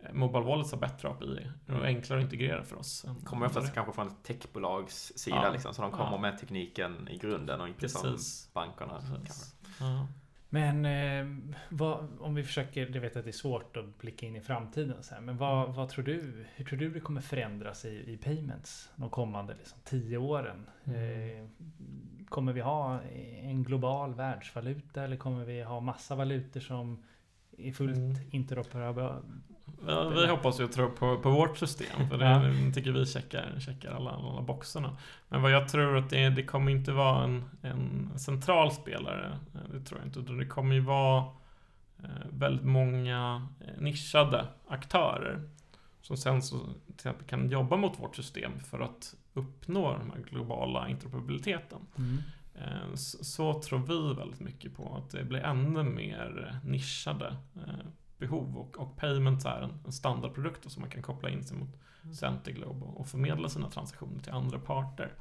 eh, 0.00 0.12
Mobile 0.12 0.44
Wallets 0.44 0.72
har 0.72 0.78
bättre 0.78 1.08
API 1.08 1.50
och 1.66 1.70
Mm. 1.74 1.82
enklare 1.82 2.18
att 2.20 2.24
integrera 2.24 2.64
för 2.64 2.76
oss. 2.76 3.04
Kommer 3.24 3.46
oftast 3.46 3.74
kanske 3.74 3.92
från 3.92 4.08
ett 4.08 4.22
techbolags 4.22 5.12
sida 5.16 5.40
Ja. 5.44 5.52
liksom, 5.52 5.74
så 5.74 5.82
de 5.82 5.90
kommer 5.90 6.12
Ja. 6.12 6.18
med 6.18 6.38
tekniken 6.38 7.08
i 7.08 7.18
grunden 7.18 7.60
och 7.60 7.68
inte 7.68 7.88
som 7.88 8.02
Precis. 8.02 8.50
bankerna 8.52 8.92
kanske. 9.00 9.20
Precis. 9.26 9.54
Ja. 9.80 10.06
Men 10.52 10.84
eh, 10.84 11.52
vad, 11.68 12.08
om 12.20 12.34
vi 12.34 12.42
försöker, 12.44 12.90
jag 12.94 13.00
vet 13.00 13.16
att 13.16 13.24
det 13.24 13.30
är 13.30 13.32
svårt 13.32 13.76
att 13.76 13.98
blicka 13.98 14.26
in 14.26 14.36
i 14.36 14.40
framtiden 14.40 15.02
så 15.02 15.14
här, 15.14 15.20
men 15.22 15.36
vad, 15.36 15.74
vad 15.74 15.88
tror 15.88 16.04
du? 16.04 16.44
Hur 16.54 16.64
tror 16.64 16.78
du 16.78 16.90
det 16.90 17.00
kommer 17.00 17.20
förändras 17.20 17.84
i, 17.84 18.12
i 18.12 18.16
payments 18.16 18.90
de 18.96 19.10
kommande 19.10 19.54
liksom, 19.54 19.78
tio 19.84 20.16
åren? 20.18 20.66
Eh, 20.84 21.46
kommer 22.28 22.52
vi 22.52 22.60
ha 22.60 23.00
en 23.42 23.62
global 23.62 24.14
världsvaluta 24.14 25.04
eller 25.04 25.16
kommer 25.16 25.44
vi 25.44 25.62
ha 25.62 25.80
massa 25.80 26.14
valutor 26.14 26.60
som 26.60 27.02
är 27.58 27.72
fullt 27.72 27.96
Mm. 27.96 28.16
interoperabla? 28.30 29.22
Ja, 29.86 30.08
vi 30.08 30.26
hoppas 30.26 30.60
ju 30.60 30.64
och 30.64 30.72
tror 30.72 30.88
på, 30.88 31.18
på 31.18 31.30
vårt 31.30 31.58
system, 31.58 32.08
för 32.08 32.18
det 32.18 32.72
tycker 32.74 32.92
vi 32.92 33.06
checkar, 33.06 33.60
checkar 33.60 33.90
alla, 33.90 34.10
alla 34.10 34.42
boxarna. 34.42 34.96
Men 35.28 35.42
vad 35.42 35.50
jag 35.50 35.68
tror 35.68 35.96
att 35.96 36.10
det, 36.10 36.30
det 36.30 36.42
kommer 36.42 36.72
inte 36.72 36.92
vara 36.92 37.24
en, 37.24 37.44
en 37.62 38.18
central 38.18 38.72
spelare, 38.72 39.38
eh, 39.54 39.70
det 39.72 39.80
tror 39.80 40.00
jag 40.00 40.08
inte, 40.08 40.20
utan 40.20 40.38
det 40.38 40.46
kommer 40.46 40.74
ju 40.74 40.80
vara 40.80 41.24
eh, 41.98 42.26
väldigt 42.30 42.66
många 42.66 43.48
eh, 43.60 43.82
nischade 43.82 44.46
aktörer 44.68 45.48
som 46.02 46.16
sen 46.16 46.42
så 46.42 46.58
till 46.58 46.94
exempel 46.94 47.26
kan 47.26 47.50
jobba 47.50 47.76
mot 47.76 48.00
vårt 48.00 48.16
system 48.16 48.60
för 48.60 48.80
att 48.80 49.14
uppnå 49.34 49.98
den 49.98 50.10
här 50.10 50.22
globala 50.30 50.88
interoperabiliteten. 50.88 51.78
Mm. 51.98 52.18
Så, 52.94 53.24
så 53.24 53.62
tror 53.62 53.78
vi 53.78 54.14
väldigt 54.14 54.40
mycket 54.40 54.76
på 54.76 54.96
att 54.96 55.10
det 55.10 55.24
blir 55.24 55.40
ännu 55.40 55.82
mer 55.82 56.60
nischade 56.64 57.36
behov 58.20 58.58
och, 58.58 58.78
och 58.78 58.96
Payments 58.96 59.46
är 59.46 59.62
en, 59.62 59.72
en 59.86 59.92
standardprodukt 59.92 60.70
som 60.70 60.80
man 60.80 60.90
kan 60.90 61.02
koppla 61.02 61.30
in 61.30 61.44
sig 61.44 61.56
mot 61.56 61.80
Centiglobe 62.14 62.84
och, 62.84 63.00
och 63.00 63.08
förmedla 63.08 63.48
sina 63.48 63.70
transaktioner 63.70 64.20
till 64.20 64.32
andra 64.32 64.58
parter. 64.58 65.12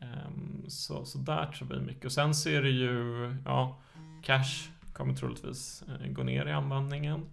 Ehm, 0.00 0.64
så, 0.68 1.04
så 1.04 1.18
där 1.18 1.46
tror 1.52 1.68
vi 1.68 1.80
mycket. 1.80 2.04
Och 2.04 2.12
sen 2.12 2.34
så 2.34 2.48
är 2.48 2.62
det 2.62 2.70
ju, 2.70 3.36
ja, 3.44 3.78
cash 4.22 4.70
kommer 4.92 5.14
troligtvis 5.14 5.84
eh, 5.88 6.08
gå 6.12 6.22
ner 6.22 6.46
i 6.46 6.52
användningen. 6.52 7.26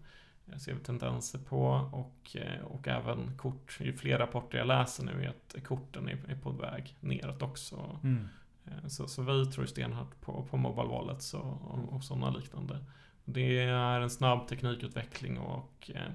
Det 0.46 0.60
ser 0.60 0.74
vi 0.74 0.80
tendenser 0.80 1.40
på 1.40 1.66
och, 1.92 2.36
eh, 2.36 2.64
och 2.64 2.88
även 2.88 3.38
kort. 3.38 3.78
Ju 3.82 3.94
fler 3.94 4.18
rapporter 4.18 4.58
jag 4.58 4.68
läser 4.68 5.04
nu 5.04 5.24
är 5.24 5.30
att 5.30 5.64
korten 5.64 6.10
är, 6.10 6.18
är 6.28 6.36
på 6.36 6.52
väg 6.52 6.96
neråt 7.00 7.42
också. 7.42 8.00
Mm. 8.04 8.28
Eh, 8.66 8.88
Så, 8.88 9.08
så 9.08 9.22
vi 9.22 9.46
tror 9.46 9.66
stenhårt 9.66 10.22
på, 10.22 10.46
på 10.50 10.58
Mobile 10.58 10.88
Wallets 10.88 11.34
och, 11.34 11.62
och, 11.62 11.94
och 11.94 12.04
sådana 12.04 12.30
liknande. 12.30 12.80
Det 13.26 13.60
är 13.60 14.02
en 14.02 14.10
snabb 14.10 14.48
teknikutveckling 14.48 15.38
och 15.40 15.92
eh, 15.96 16.12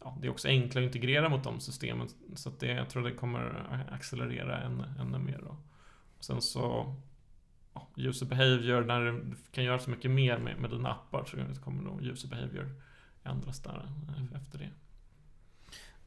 ja, 0.00 0.18
det 0.20 0.26
är 0.26 0.30
också 0.30 0.48
enklare 0.48 0.84
att 0.84 0.88
integrera 0.94 1.28
mot 1.28 1.44
de 1.44 1.60
systemen. 1.60 2.08
Så 2.34 2.48
att 2.48 2.60
det, 2.60 2.66
jag 2.66 2.90
tror 2.90 3.02
det 3.02 3.12
kommer 3.12 3.66
accelerera 3.90 4.60
ännu, 4.60 4.84
ännu 5.00 5.18
mer. 5.18 5.40
Då. 5.42 5.56
Och 6.18 6.24
sen 6.24 6.42
så 6.42 6.94
ja, 7.74 7.88
user 7.96 8.26
behavior, 8.26 8.84
när 8.84 9.00
du 9.00 9.36
kan 9.52 9.64
göra 9.64 9.78
så 9.78 9.90
mycket 9.90 10.10
mer 10.10 10.38
med, 10.38 10.60
med 10.60 10.70
dina 10.70 10.90
appar 10.90 11.24
så 11.24 11.60
kommer 11.60 11.82
nog 11.82 12.02
user 12.02 12.28
behavior 12.28 12.70
ändras 13.26 13.62
där 13.62 13.88
eh, 14.08 14.40
efter 14.42 14.58
det. 14.58 14.70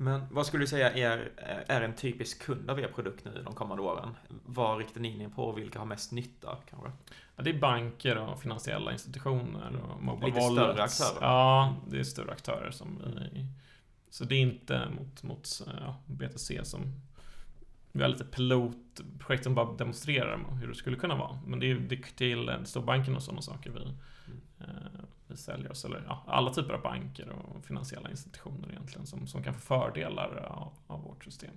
Men 0.02 0.22
vad 0.32 0.46
skulle 0.46 0.64
du 0.64 0.68
säga 0.68 0.92
är, 0.92 1.32
är 1.68 1.82
en 1.82 1.96
typisk 1.96 2.42
kund 2.42 2.70
av 2.70 2.80
er 2.80 2.88
produkt 2.88 3.26
nu 3.26 3.42
de 3.46 3.56
kommande 3.56 3.84
åren? 3.84 4.16
Vad 4.46 4.78
riktar 4.78 5.02
ni 5.02 5.14
in 5.14 5.22
er 5.22 5.30
på 5.30 5.44
och 5.44 5.58
vilka 5.58 5.80
har 5.80 5.86
mest 5.86 6.12
nytta 6.12 6.58
kanske? 6.70 6.92
Ja, 7.36 7.44
det 7.44 7.50
är 7.50 7.60
banker 7.60 8.18
och 8.18 8.42
finansiella 8.42 8.92
institutioner 8.92 9.76
och 9.76 10.04
mobile 10.04 10.28
Lite 10.28 10.40
wallets. 10.40 10.96
större 10.96 11.10
aktörer. 11.10 11.28
Ja, 11.28 11.76
det 11.90 12.00
är 12.00 12.04
större 12.04 12.32
aktörer 12.32 12.72
som 12.72 13.02
vi... 13.04 13.46
Så 14.10 14.24
det 14.24 14.36
är 14.36 14.42
inte 14.42 14.90
mot, 15.00 15.24
mot 15.24 15.62
ja, 15.86 15.96
BTC 16.06 16.66
som... 16.66 16.94
Vi 17.92 18.02
har 18.02 18.10
lite 18.10 18.26
pilotprojekt 18.26 19.44
som 19.44 19.56
bara 19.56 19.74
demonstrerar 19.74 20.46
hur 20.62 20.68
det 20.68 20.76
skulle 20.76 20.98
kunna 20.98 21.16
vara. 21.16 21.40
Men 21.46 21.60
det 21.60 21.72
är, 21.72 21.76
det 21.76 21.96
är 21.96 22.02
till 22.16 22.66
storbanken 22.66 23.16
och 23.16 23.24
sådana 23.24 23.42
saker 23.42 23.72
vi, 23.72 23.80
eh, 23.80 23.92
vi 25.28 25.38
säljer 25.38 25.72
oss. 25.72 25.86
Eller 25.86 26.04
ja, 26.08 26.24
alla 26.28 26.54
typer 26.54 26.74
av 26.74 26.82
banker 26.82 27.30
och 27.30 27.66
finansiella 27.66 28.10
institutioner 28.10 28.70
egentligen 28.70 29.06
som, 29.08 29.28
som 29.28 29.44
kan 29.44 29.54
få 29.54 29.60
fördelar 29.60 30.36
av, 30.50 30.74
av 30.88 31.04
vårt 31.04 31.24
system. 31.24 31.54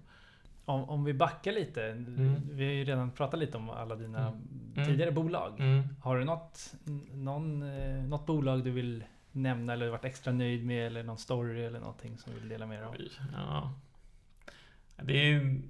Om, 0.64 0.84
om 0.90 1.04
vi 1.04 1.14
backar 1.14 1.52
lite. 1.52 1.84
Mm. 1.86 2.40
Vi 2.50 2.64
har 2.64 2.72
ju 2.72 2.84
redan 2.84 3.10
pratat 3.10 3.40
lite 3.40 3.56
om 3.56 3.70
alla 3.70 3.96
dina 3.96 4.32
Mm. 4.76 4.86
tidigare 4.88 5.10
bolag. 5.12 5.60
Mm. 5.60 5.82
Har 6.00 6.18
du 6.18 6.24
något, 6.24 6.74
någon, 7.12 7.62
eh, 7.62 8.02
något 8.04 8.26
bolag 8.26 8.64
du 8.64 8.70
vill 8.70 9.04
nämna 9.32 9.72
eller 9.72 9.88
varit 9.90 10.04
extra 10.04 10.32
nöjd 10.32 10.66
med 10.66 10.86
eller 10.86 11.02
någon 11.02 11.18
story 11.18 11.64
eller 11.64 11.80
någonting 11.80 12.18
som 12.18 12.32
du 12.32 12.40
vill 12.40 12.48
dela 12.48 12.66
med 12.66 12.78
dig 12.78 12.86
av? 12.86 12.94
Ja. 13.32 13.72
Det 15.02 15.32
är, 15.32 15.60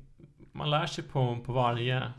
man 0.53 0.71
lär 0.71 0.87
sig 0.87 1.05
på, 1.05 1.38
på 1.47 1.53
varje, 1.53 1.97
eh, 1.97 2.11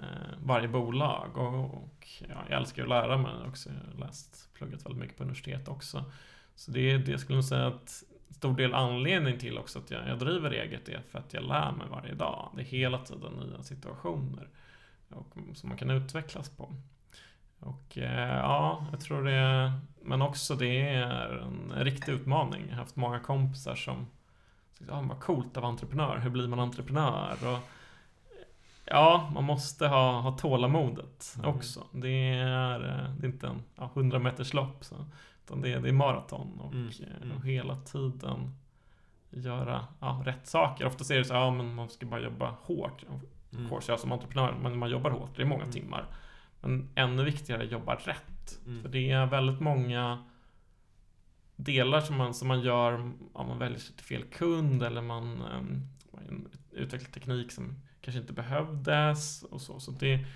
Eh, 0.00 0.36
varje 0.42 0.68
bolag 0.68 1.36
och, 1.36 1.64
och 1.64 2.08
ja, 2.28 2.44
jag 2.48 2.58
älskar 2.58 2.82
att 2.82 2.88
lära 2.88 3.16
mig 3.16 3.32
också. 3.48 3.68
Jag 3.68 3.92
har 3.92 4.06
läst, 4.06 4.48
pluggat 4.54 4.86
väldigt 4.86 5.00
mycket 5.00 5.16
på 5.16 5.22
universitet 5.22 5.68
också. 5.68 6.04
Så 6.54 6.70
det, 6.70 6.98
det 6.98 7.18
skulle 7.18 7.38
jag 7.38 7.44
säga 7.44 7.66
att 7.66 8.02
stor 8.30 8.56
del 8.56 8.74
anledning 8.74 9.38
till 9.38 9.58
också 9.58 9.78
att 9.78 9.90
jag, 9.90 10.08
jag 10.08 10.18
driver 10.18 10.50
eget 10.50 10.88
är 10.88 11.00
för 11.10 11.18
att 11.18 11.34
jag 11.34 11.44
lär 11.44 11.72
mig 11.72 11.86
varje 11.90 12.14
dag. 12.14 12.50
Det 12.54 12.62
är 12.62 12.64
hela 12.64 12.98
tiden 12.98 13.32
nya 13.32 13.62
situationer 13.62 14.48
och, 15.10 15.34
som 15.54 15.68
man 15.68 15.78
kan 15.78 15.90
utvecklas 15.90 16.48
på. 16.48 16.74
Och 17.58 17.98
eh, 17.98 18.36
ja, 18.36 18.86
jag 18.90 19.00
tror 19.00 19.24
det, 19.24 19.72
men 20.02 20.22
också 20.22 20.54
det 20.54 20.80
är 20.88 21.28
en 21.38 21.84
riktig 21.84 22.12
utmaning. 22.12 22.62
Jag 22.62 22.74
har 22.74 22.82
haft 22.82 22.96
många 22.96 23.20
kompisar 23.20 23.74
som 23.74 24.06
Ja, 24.88 25.00
vad 25.08 25.20
coolt 25.20 25.56
av 25.56 25.64
entreprenör. 25.64 26.18
Hur 26.18 26.30
blir 26.30 26.48
man 26.48 26.60
entreprenör? 26.60 27.36
Och, 27.42 27.58
ja, 28.86 29.30
man 29.34 29.44
måste 29.44 29.88
ha, 29.88 30.20
ha 30.20 30.32
tålamodet 30.38 31.34
Mm. 31.38 31.50
också. 31.50 31.86
Det 31.92 32.28
är, 32.34 32.80
eh, 32.80 33.10
det 33.18 33.26
är 33.26 33.30
inte 33.30 33.46
en 33.46 33.62
ja, 33.76 33.90
100 33.94 34.18
meters 34.18 34.54
lopp. 34.54 34.84
Så, 34.84 35.06
utan 35.44 35.60
det 35.60 35.72
är, 35.72 35.80
det 35.80 35.88
är 35.88 35.92
maraton 35.92 36.60
och, 36.60 36.72
Mm, 36.72 36.88
eh, 36.88 37.22
mm. 37.22 37.36
och 37.36 37.44
hela 37.46 37.76
tiden 37.76 38.54
göra 39.30 39.86
ja, 40.00 40.22
rätt 40.24 40.46
saker. 40.46 40.86
Ofta 40.86 41.14
är 41.14 41.18
det 41.18 41.24
så 41.24 41.34
ja, 41.34 41.50
men 41.50 41.74
man 41.74 41.88
ska 41.88 42.06
bara 42.06 42.20
jobba 42.20 42.54
hårt. 42.62 43.04
Mm. 43.52 43.68
course, 43.68 43.92
jag 43.92 44.00
som 44.00 44.12
entreprenör, 44.12 44.54
men 44.62 44.78
man 44.78 44.90
jobbar 44.90 45.10
hårt. 45.10 45.36
Det 45.36 45.42
är 45.42 45.46
många 45.46 45.62
Mm. 45.62 45.72
timmar. 45.72 46.04
Men 46.60 46.88
ännu 46.94 47.24
viktigare 47.24 47.62
är 47.62 47.66
att 47.66 47.72
jobba 47.72 47.94
rätt. 47.94 48.60
Mm. 48.66 48.82
För 48.82 48.88
det 48.88 49.10
är 49.10 49.26
väldigt 49.26 49.60
många 49.60 50.24
delar 51.56 52.00
som 52.00 52.16
man, 52.16 52.34
som 52.34 52.48
man 52.48 52.60
gör 52.60 52.92
om 53.32 53.48
man 53.48 53.58
väljer 53.58 53.78
sig 53.78 53.96
till 53.96 54.04
fel 54.04 54.22
kund 54.22 54.82
eller 54.82 55.02
man 55.02 55.42
um, 55.42 55.82
utvecklar 56.72 57.10
teknik 57.10 57.52
som 57.52 57.74
kanske 58.06 58.20
inte 58.20 58.32
behövdes 58.32 59.42
och 59.42 59.60
så. 59.60 59.80
Så 59.80 59.90
det 59.90 60.26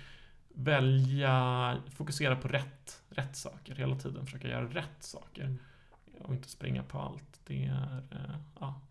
välja, 0.49 1.77
fokusera 1.91 2.35
på 2.35 2.47
rätt, 2.47 3.01
rätt 3.09 3.35
saker 3.35 3.75
hela 3.75 3.95
tiden. 3.95 4.25
Försöka 4.25 4.47
göra 4.47 4.65
rätt 4.65 5.03
saker. 5.03 5.43
Mm. 5.43 5.57
Och 6.19 6.33
inte 6.33 6.49
springa 6.49 6.83
på 6.83 6.99
allt. 6.99 7.39
Det 7.45 7.65
är 7.65 8.03
eh, 8.11 8.35
ja, 8.59 8.81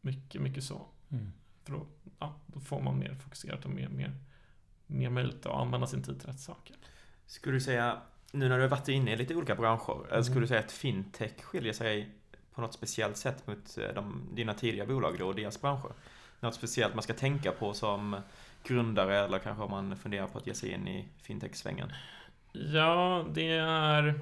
mycket, 0.00 0.40
mycket 0.40 0.64
så. 0.64 0.86
Mm. 1.08 1.32
För 1.64 1.72
då, 1.72 1.86
ja, 2.18 2.40
då 2.46 2.60
får 2.60 2.80
man 2.82 2.98
mer 2.98 3.14
fokuserat 3.14 3.64
och 3.64 3.70
mer, 3.70 3.88
mer, 3.88 4.12
mer 4.86 5.10
möjlighet 5.10 5.46
att 5.46 5.52
använda 5.52 5.86
sin 5.86 6.02
tid 6.02 6.20
till 6.20 6.28
rätt 6.28 6.40
saker. 6.40 6.76
Skulle 7.26 7.56
du 7.56 7.60
säga, 7.60 7.98
nu 8.32 8.48
när 8.48 8.56
du 8.56 8.62
har 8.62 8.68
varit 8.70 8.88
inne 8.88 9.12
i 9.12 9.16
lite 9.16 9.34
olika 9.34 9.54
branscher, 9.54 10.06
Mm. 10.10 10.24
skulle 10.24 10.40
du 10.40 10.46
säga 10.46 10.60
att 10.60 10.72
fintech 10.72 11.42
skiljer 11.42 11.72
sig 11.72 12.10
på 12.54 12.60
något 12.60 12.74
speciellt 12.74 13.16
sätt 13.16 13.46
mot 13.46 13.78
eh, 13.78 13.94
de, 13.94 14.28
dina 14.34 14.54
tidiga 14.54 14.86
bolag 14.86 15.16
då 15.18 15.26
och 15.26 15.34
deras 15.34 15.60
branscher? 15.60 15.92
Något 16.44 16.54
speciellt 16.54 16.94
man 16.94 17.02
ska 17.02 17.14
tänka 17.14 17.52
på 17.52 17.74
som 17.74 18.16
grundare 18.64 19.18
eller 19.18 19.38
kanske 19.38 19.62
om 19.62 19.70
man 19.70 19.96
funderar 19.96 20.26
på 20.26 20.38
att 20.38 20.46
ge 20.46 20.54
sig 20.54 20.70
in 20.70 20.88
i 20.88 21.08
fintech-svängen? 21.22 21.92
Ja, 22.52 23.24
det 23.34 23.48
är... 23.48 24.20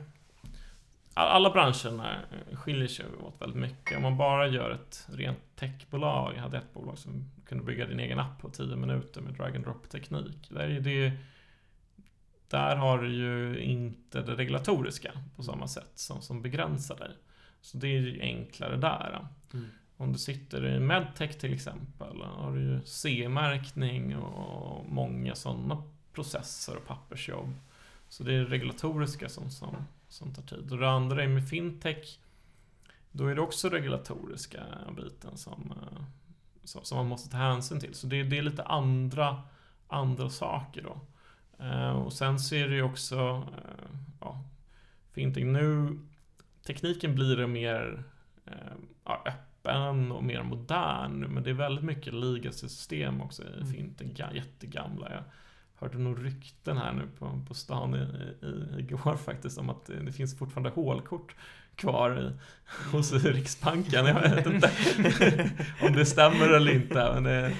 Alla 1.15 1.51
branscherna 1.51 2.17
skiljer 2.53 2.89
sig 2.89 3.07
åt 3.23 3.43
väldigt 3.43 3.61
mycket. 3.61 3.97
Om 3.97 4.03
man 4.03 4.17
bara 4.17 4.47
gör 4.49 4.71
ett 4.71 5.07
rent 5.13 5.57
techbolag. 5.57 6.33
Jag 6.37 6.43
hade 6.43 6.59
ett 6.59 6.75
bolag 6.75 6.99
som 6.99 7.31
kunde 7.47 7.65
bygga 7.65 7.87
din 7.87 8.01
egen 8.01 8.19
app 8.19 8.41
på 8.41 8.49
10 8.49 8.77
minuter 8.77 9.21
med 9.21 9.35
drag 9.35 9.57
and 9.57 9.65
drop 9.65 9.89
teknik. 9.89 10.49
Där, 10.51 10.69
är 10.69 10.81
det, 10.81 11.13
där 12.49 12.77
har 12.77 12.99
du 12.99 13.13
ju 13.13 13.59
inte 13.63 14.23
det 14.23 14.35
regulatoriska 14.35 15.13
på 15.37 15.43
samma 15.43 15.69
sätt 15.69 15.93
som, 15.95 16.23
som 16.23 16.43
begränsar 16.43 16.97
dig. 16.99 17.11
Så 17.61 17.77
det 17.77 17.87
är 17.87 18.01
ju 18.01 18.21
enklare 18.21 18.77
där. 18.77 19.27
Mm. 19.53 19.67
Om 20.03 20.13
du 20.13 20.19
sitter 20.19 20.67
i 20.67 20.81
medtech 20.81 21.39
till 21.39 21.55
exempel, 21.55 22.23
har 22.23 22.53
du 22.53 22.61
ju 22.61 22.81
CE-märkning 22.85 24.17
och 24.17 24.87
många 24.87 25.35
sådana 25.35 25.83
processer 26.13 26.77
och 26.77 26.87
pappersjobb. 26.87 27.55
Så 28.09 28.25
det 28.25 28.35
är 28.35 28.39
det 28.39 28.45
regulatoriska 28.45 29.29
som, 29.29 29.51
som, 29.51 29.77
som 30.09 30.35
tar 30.35 30.43
tid. 30.43 30.73
Och 30.73 30.79
det 30.79 30.91
andra 30.91 31.23
är 31.23 31.29
med 31.29 31.49
fintech, 31.49 32.19
då 33.13 33.27
är 33.27 33.35
det 33.35 33.41
också 33.41 33.69
regulatoriska 33.69 34.63
biten 34.97 35.37
som, 35.37 35.75
eh, 35.83 36.03
som, 36.65 36.85
som 36.85 36.99
man 36.99 37.09
måste 37.09 37.31
ta 37.31 37.37
hänsyn 37.37 37.81
till. 37.81 37.95
Så 37.95 38.07
det, 38.07 38.23
det 38.23 38.39
är 38.39 38.43
lite 38.43 38.63
andra, 38.63 39.43
andra 39.89 40.31
saker 40.31 40.83
då. 40.83 41.01
Eh, 41.65 41.91
och 41.91 42.13
sen 42.13 42.39
så 42.39 42.55
är 42.55 42.69
det 42.69 42.75
ju 42.75 42.83
också, 42.83 43.49
eh, 43.57 43.99
ja, 44.21 44.45
fintech 45.13 45.45
nu, 45.45 45.99
tekniken 46.67 47.15
blir 47.15 47.37
det 47.37 47.47
mer 47.47 48.05
ja, 49.05 49.23
öppen 49.27 49.52
och 50.13 50.25
mer 50.25 50.43
modern 50.43 51.21
nu, 51.21 51.29
men 51.29 51.43
det 51.43 51.51
är 51.51 51.55
väldigt 51.55 51.85
mycket 51.85 52.15
legacy-system 52.15 53.21
också 53.23 53.43
i 53.43 53.47
Mm. 53.57 53.67
fintech, 53.73 54.07
ga- 54.09 54.35
jättegamla. 54.35 55.11
Jag 55.11 55.23
hörde 55.75 55.99
nog 55.99 56.25
rykten 56.27 56.77
här 56.79 56.93
nu 56.93 57.03
på, 57.19 57.45
på 57.49 57.55
stan 57.55 57.95
i, 57.95 57.99
i, 58.47 58.81
igår 58.81 59.17
faktiskt 59.25 59.59
om 59.59 59.71
att 59.71 59.87
det, 59.87 60.13
finns 60.13 60.39
fortfarande 60.39 60.71
hålkort 60.71 61.35
kvar 61.77 62.19
i, 62.21 62.33
hos 62.93 63.13
Mm. 63.13 63.25
Riksbanken. 63.25 64.07
Jag 64.07 64.21
vet 64.21 64.47
inte 64.47 64.71
om 65.83 65.93
det 65.93 66.07
stämmer 66.07 66.49
eller 66.49 66.75
inte. 66.75 67.11
Men 67.15 67.23
det, 67.23 67.53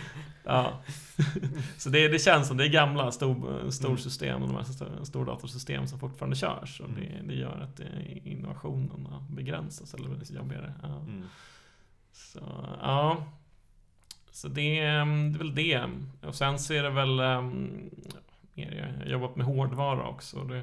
ja. 0.45 0.83
Så 1.79 1.89
det, 1.91 2.09
det 2.09 2.19
känns 2.19 2.49
som 2.49 2.57
det 2.57 2.65
är 2.65 2.69
gamla 2.69 3.13
stor, 3.13 3.71
storsystem 3.71 4.43
och 4.43 4.49
de 4.49 4.57
här 4.57 4.65
stor- 4.65 5.05
stordatorsystem 5.05 5.87
som 5.87 5.99
fortfarande 5.99 6.37
körs. 6.37 6.81
Och 6.81 6.91
det, 6.91 7.21
det 7.29 7.35
gör 7.35 7.61
att 7.61 7.77
det, 7.77 8.19
innovationerna 8.25 9.27
begränsas 9.31 9.95
eller 9.95 10.09
blir 10.09 10.33
jobbigare. 10.37 10.75
Ja. 10.83 10.89
Mm. 11.01 11.23
Så, 12.13 12.41
ja. 12.83 13.25
Så 14.31 14.49
det, 14.49 14.79
är- 14.79 15.05
det 15.31 15.35
är 15.35 15.39
väl 15.39 15.55
det. 15.55 15.91
Och 16.29 16.35
sen 16.35 16.59
så 16.59 16.75
är 16.75 16.83
det 16.83 16.91
väl... 16.91 17.21
Um, 17.21 17.91
jag 18.55 18.67
har 18.99 19.05
jobbat 19.05 19.37
med 19.37 19.47
hårdvara 19.47 20.09
också. 20.09 20.45
Det, 20.45 20.63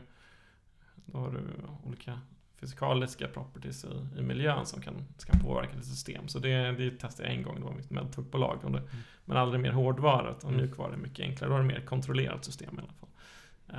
då 1.05 1.17
har 1.17 1.31
du 1.31 1.39
olika 1.83 2.19
fysikaliska 2.59 3.27
properties 3.27 3.85
i, 3.85 4.19
i 4.19 4.21
miljön 4.21 4.65
som 4.65 4.81
kan, 4.81 4.93
kan 5.25 5.39
påverka 5.39 5.75
ditt 5.75 5.85
system. 5.85 6.27
Så 6.27 6.39
det, 6.39 6.71
det 6.71 6.91
testade 6.91 7.29
jag 7.29 7.37
en 7.37 7.43
gång, 7.43 7.55
det 7.55 7.65
var 7.65 7.73
mitt 7.73 7.89
medtog-bolag. 7.89 8.59
om 8.65 8.71
det. 8.71 8.81
Men 9.25 9.37
aldrig 9.37 9.61
mer 9.61 9.71
hårdvara, 9.71 10.31
utan 10.31 10.49
Mm. 10.49 10.61
mjukvara 10.61 10.93
är 10.93 10.97
mycket 10.97 11.19
enklare. 11.25 11.49
Då 11.49 11.55
har 11.55 11.61
du 11.61 11.67
mer 11.67 11.81
kontrollerat 11.85 12.45
system 12.45 12.79
i 12.79 12.81
alla 12.81 12.93
fall. 12.93 13.09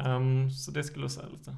Ehm, 0.06 0.50
så 0.50 0.70
det 0.70 0.84
skulle 0.84 1.04
jag 1.04 1.12
säga 1.12 1.26
lite, 1.28 1.56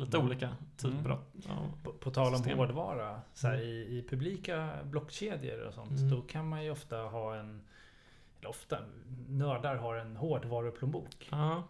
lite 0.00 0.16
Mm. 0.16 0.26
olika 0.26 0.48
typer 0.76 0.98
Mm. 0.98 1.10
av 1.12 1.18
av 1.48 1.82
På, 1.84 1.92
på 1.92 2.10
tal 2.10 2.26
om 2.32 2.38
System. 2.38 2.58
hårdvara, 2.58 3.20
så 3.34 3.46
här, 3.46 3.54
Mm. 3.54 3.66
i, 3.66 3.72
i 3.98 4.06
publika 4.10 4.70
blockkedjor 4.84 5.60
och 5.66 5.74
sånt, 5.74 5.90
Mm. 5.90 6.10
då 6.10 6.20
kan 6.22 6.48
man 6.48 6.64
ju 6.64 6.70
ofta 6.70 6.96
ha 6.96 7.36
en... 7.36 7.62
Eller 8.38 8.48
ofta, 8.50 8.78
nördar 9.28 9.76
har 9.76 9.96
en 9.96 10.16
hårdvaruplånbok. 10.16 11.28
Ja, 11.30 11.62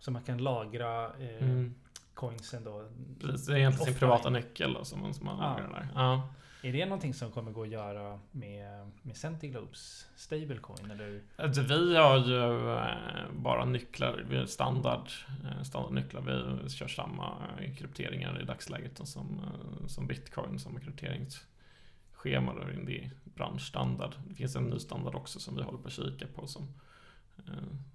Så 0.00 0.10
man 0.10 0.22
kan 0.22 0.38
lagra 0.38 1.04
eh, 1.06 1.42
mm. 1.42 1.74
coinsen 2.14 2.64
då. 2.64 2.88
Precis, 3.20 3.46
det 3.46 3.52
är 3.52 3.56
egentligen 3.56 3.86
sin 3.86 3.94
privata 4.00 4.30
nyckel 4.30 4.72
då, 4.74 4.84
som 4.84 5.00
man, 5.00 5.14
som 5.14 5.26
man 5.26 5.36
Ja. 5.38 5.44
lagrar 5.48 5.68
där. 5.72 5.88
Ja. 5.94 6.28
Är 6.62 6.72
det 6.72 6.84
någonting 6.84 7.14
som 7.14 7.30
kommer 7.30 7.52
gå 7.52 7.62
att 7.62 7.68
göra 7.68 8.18
med, 8.30 8.90
med 9.02 9.16
Centiglobes 9.16 10.06
stablecoin? 10.16 10.90
Eller? 10.90 11.20
Alltså, 11.36 11.62
vi 11.62 11.96
har 11.96 12.18
ju 12.18 12.72
eh, 12.76 13.32
bara 13.32 13.64
nycklar, 13.64 14.24
vi 14.30 14.38
har 14.38 14.46
standard, 14.46 15.10
eh, 15.44 15.62
standardnycklar. 15.62 16.22
Vi 16.62 16.70
kör 16.70 16.88
samma 16.88 17.32
eh, 17.60 17.74
krypteringar 17.74 18.42
i 18.42 18.44
dagsläget 18.44 19.08
som, 19.08 19.40
som 19.86 20.06
bitcoin 20.06 20.58
som 20.58 20.80
krypteringsschema. 20.80 22.54
Då, 22.54 22.60
det 22.86 22.98
är 22.98 23.10
branschstandard. 23.24 24.14
Det 24.28 24.34
finns 24.34 24.56
en 24.56 24.64
ny 24.64 24.78
standard 24.78 25.14
också 25.14 25.40
som 25.40 25.56
vi 25.56 25.62
håller 25.62 25.78
på 25.78 25.86
att 25.86 25.92
kika 25.92 26.26
på 26.26 26.46
som, 26.46 26.68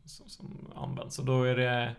som, 0.05 0.29
som 0.29 0.73
används. 0.75 1.15
Så 1.15 1.21
då 1.21 1.43
är 1.43 1.55
det 1.55 1.95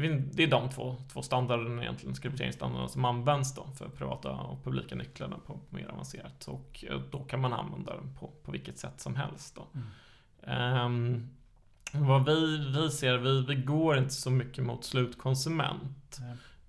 det 0.00 0.42
är, 0.42 0.46
de 0.46 0.70
två, 0.70 0.96
två 1.12 1.22
standarderna 1.22 1.82
egentligen, 1.82 2.14
krypteringsstandarderna 2.14 2.88
som 2.88 3.04
används 3.04 3.54
då 3.54 3.66
för 3.78 3.88
privata 3.88 4.30
och 4.32 4.64
publika 4.64 4.94
nycklar 4.94 5.28
då 5.28 5.36
på, 5.38 5.58
på 5.58 5.76
mer 5.76 5.88
avancerat. 5.88 6.48
Och 6.48 6.84
eh, 6.88 7.00
då 7.10 7.18
kan 7.24 7.40
man 7.40 7.52
använda 7.52 7.96
den 7.96 8.14
på, 8.14 8.30
på 8.42 8.52
vilket 8.52 8.78
sätt 8.78 9.00
som 9.00 9.16
helst 9.16 9.54
då. 9.54 9.66
Mm. 9.74 9.86
Ehm, 10.42 11.28
vad 11.92 12.24
vi, 12.26 12.70
vi 12.70 12.90
ser, 12.90 13.18
vi, 13.18 13.42
vi 13.46 13.54
går 13.54 13.98
inte 13.98 14.14
så 14.14 14.30
mycket 14.30 14.64
mot 14.64 14.84
slutkonsument. 14.84 16.18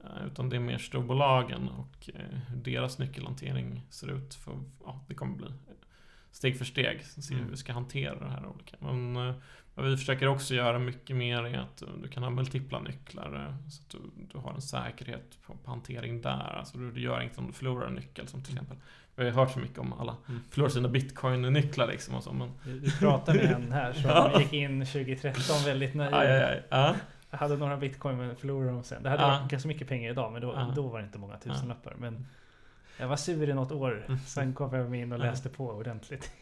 Eh, 0.03 0.25
Utan 0.27 0.49
det 0.49 0.55
är 0.55 0.59
mer 0.59 0.77
storbolagen 0.77 1.69
och 1.69 2.09
eh, 2.13 2.37
hur 2.49 2.57
deras 2.57 2.99
nyckelhantering 2.99 3.81
ser 3.89 4.11
ut. 4.11 4.33
För, 4.33 4.53
ja, 4.85 4.99
det 5.07 5.13
kommer 5.13 5.35
bli 5.37 5.47
steg 6.31 6.57
för 6.57 6.65
steg. 6.65 7.05
Se 7.05 7.33
hur 7.33 7.39
Mm. 7.41 7.51
vi 7.51 7.57
ska 7.57 7.73
hantera 7.73 8.19
det 8.19 8.29
här 8.31 8.45
olika. 8.45 8.77
Men 8.79 9.15
eh, 9.15 9.35
vad 9.75 9.85
vi 9.85 9.97
försöker 9.97 10.27
också 10.27 10.53
göra 10.53 10.79
mycket 10.79 11.15
mer 11.15 11.43
är 11.45 11.57
att 11.57 11.83
du 12.01 12.07
kan 12.07 12.23
ha 12.23 12.29
multipla 12.29 12.79
nycklar. 12.79 13.35
eh, 13.47 13.69
Så 13.69 13.81
att 13.81 13.89
du, 13.89 14.25
du 14.33 14.37
har 14.37 14.53
en 14.53 14.61
säkerhet 14.61 15.37
på, 15.47 15.53
på 15.63 15.71
hantering 15.71 16.21
där. 16.21 16.55
Alltså 16.59 16.77
du, 16.77 16.91
du 16.91 17.01
gör 17.01 17.21
inte 17.21 17.39
om 17.41 17.47
du 17.47 17.53
förlorar 17.53 17.87
en 17.87 17.93
nyckel 17.93 18.27
som 18.27 18.41
till 18.43 18.53
exempel. 18.53 18.77
Vi 19.15 19.23
har 19.23 19.29
ju 19.31 19.35
hört 19.35 19.51
så 19.51 19.59
mycket 19.59 19.77
om 19.79 19.93
alla 19.93 20.15
Mm. 20.29 20.41
förlorar 20.49 20.69
sina 20.69 20.87
bitcoin-nycklar 20.89 21.87
liksom 21.87 22.15
och 22.15 22.23
så. 22.23 22.33
Men 22.33 22.51
Du, 22.63 22.79
du 22.79 22.91
pratade 22.91 23.37
med 23.43 23.51
en 23.51 23.71
här 23.71 23.93
som 23.93 24.03
Ja. 24.09 24.39
gick 24.41 24.53
in 24.53 24.85
2013 24.85 25.55
väldigt 25.65 25.93
naiv. 25.93 26.13
Aj, 26.15 26.27
aj, 26.31 26.43
aj. 26.43 26.63
Ja. 26.69 26.95
Jag 27.29 27.37
hade 27.37 27.57
några 27.57 27.77
bitcoin 27.77 28.17
men 28.17 28.35
förlorade 28.35 28.71
dem 28.71 28.83
sen. 28.83 29.03
Det 29.03 29.09
hade 29.09 29.21
Ja. 29.23 29.27
varit 29.39 29.51
ganska 29.51 29.67
mycket 29.67 29.87
pengar 29.87 30.11
idag 30.11 30.33
men 30.33 30.41
då, 30.41 30.53
Ja. 30.55 30.71
då 30.75 30.87
var 30.87 30.99
det 30.99 31.05
inte 31.05 31.17
många 31.19 31.37
tusenlappar. 31.37 31.95
Men 31.97 32.25
jag 32.99 33.07
var 33.07 33.15
sur 33.15 33.49
i 33.49 33.53
något 33.53 33.71
år. 33.71 34.05
Mm. 34.07 34.19
Sen 34.19 34.53
kom 34.53 34.73
jag 34.73 34.95
in 34.95 35.11
och 35.11 35.19
läste 35.19 35.49
på 35.49 35.67
ordentligt. 35.69 36.31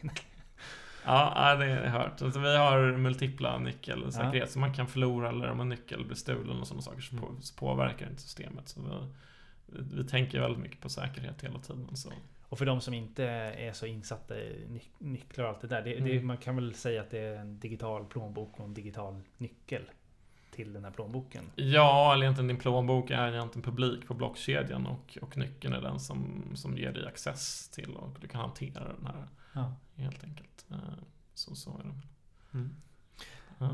Ja, 1.06 1.32
ja, 1.36 1.56
det 1.56 1.64
har 1.74 1.80
jag 1.82 1.90
hört. 1.90 2.18
Så 2.18 2.40
vi 2.40 2.56
har 2.56 2.96
multipla 2.96 3.58
nyckelsäkerhet 3.58 4.50
så 4.50 4.58
man 4.58 4.74
kan 4.74 4.86
förlora 4.86 5.28
eller 5.28 5.50
om 5.50 5.60
en 5.60 5.68
nyckel 5.68 6.04
blir 6.04 6.16
stulen 6.16 6.60
och 6.60 6.66
sådana 6.66 6.82
saker 6.82 7.00
så, 7.00 7.16
på, 7.16 7.34
så 7.40 7.54
påverkar 7.54 8.06
det 8.06 8.10
inte 8.10 8.22
systemet. 8.22 8.68
Så 8.68 8.80
vi, 8.80 9.78
vi, 9.96 10.04
tänker 10.08 10.40
väldigt 10.40 10.60
mycket 10.60 10.80
på 10.80 10.88
säkerhet 10.88 11.44
hela 11.44 11.58
tiden. 11.58 11.96
Så. 11.96 12.12
Och 12.48 12.58
för 12.58 12.66
de 12.66 12.80
som 12.80 12.94
inte 12.94 13.24
är 13.24 13.72
så 13.72 13.86
insatta 13.86 14.36
i 14.38 14.66
ny- 14.68 14.80
nycklar 15.10 15.44
och 15.44 15.50
allt 15.50 15.60
det 15.60 15.66
där. 15.66 15.82
Det, 15.82 15.90
det, 15.90 16.12
Mm. 16.12 16.26
man 16.26 16.36
kan 16.36 16.56
väl 16.56 16.74
säga 16.74 17.00
att 17.00 17.10
det 17.10 17.18
är 17.18 17.36
en 17.36 17.60
digital 17.60 18.04
plånbok 18.04 18.60
och 18.60 18.64
en 18.64 18.74
digital 18.74 19.20
nyckel 19.38 19.82
till 20.50 20.72
den 20.72 20.84
här 20.84 20.90
plånboken. 20.90 21.44
Ja, 21.56 22.12
eller 22.12 22.22
egentligen 22.22 22.48
din 22.48 22.58
plånbok 22.58 23.10
är 23.10 23.32
egentligen 23.32 23.62
publik 23.62 24.06
på 24.06 24.14
blockkedjan 24.14 24.86
och, 24.86 25.18
och 25.22 25.36
nyckeln 25.36 25.74
är 25.74 25.80
den 25.80 26.00
som, 26.00 26.42
som 26.54 26.76
ger 26.78 26.92
dig 26.92 27.06
access 27.06 27.68
till 27.68 27.96
och 27.96 28.16
du 28.20 28.28
kan 28.28 28.40
hantera 28.40 28.84
den 28.84 29.06
här 29.06 29.28
Ja. 29.54 29.72
helt 29.96 30.24
enkelt. 30.24 30.66
Eh, 30.70 30.76
Så, 31.34 31.54
så 31.54 31.78
är 31.78 31.82
det. 31.84 31.94
Mm. 32.58 32.74
Ja. 33.58 33.70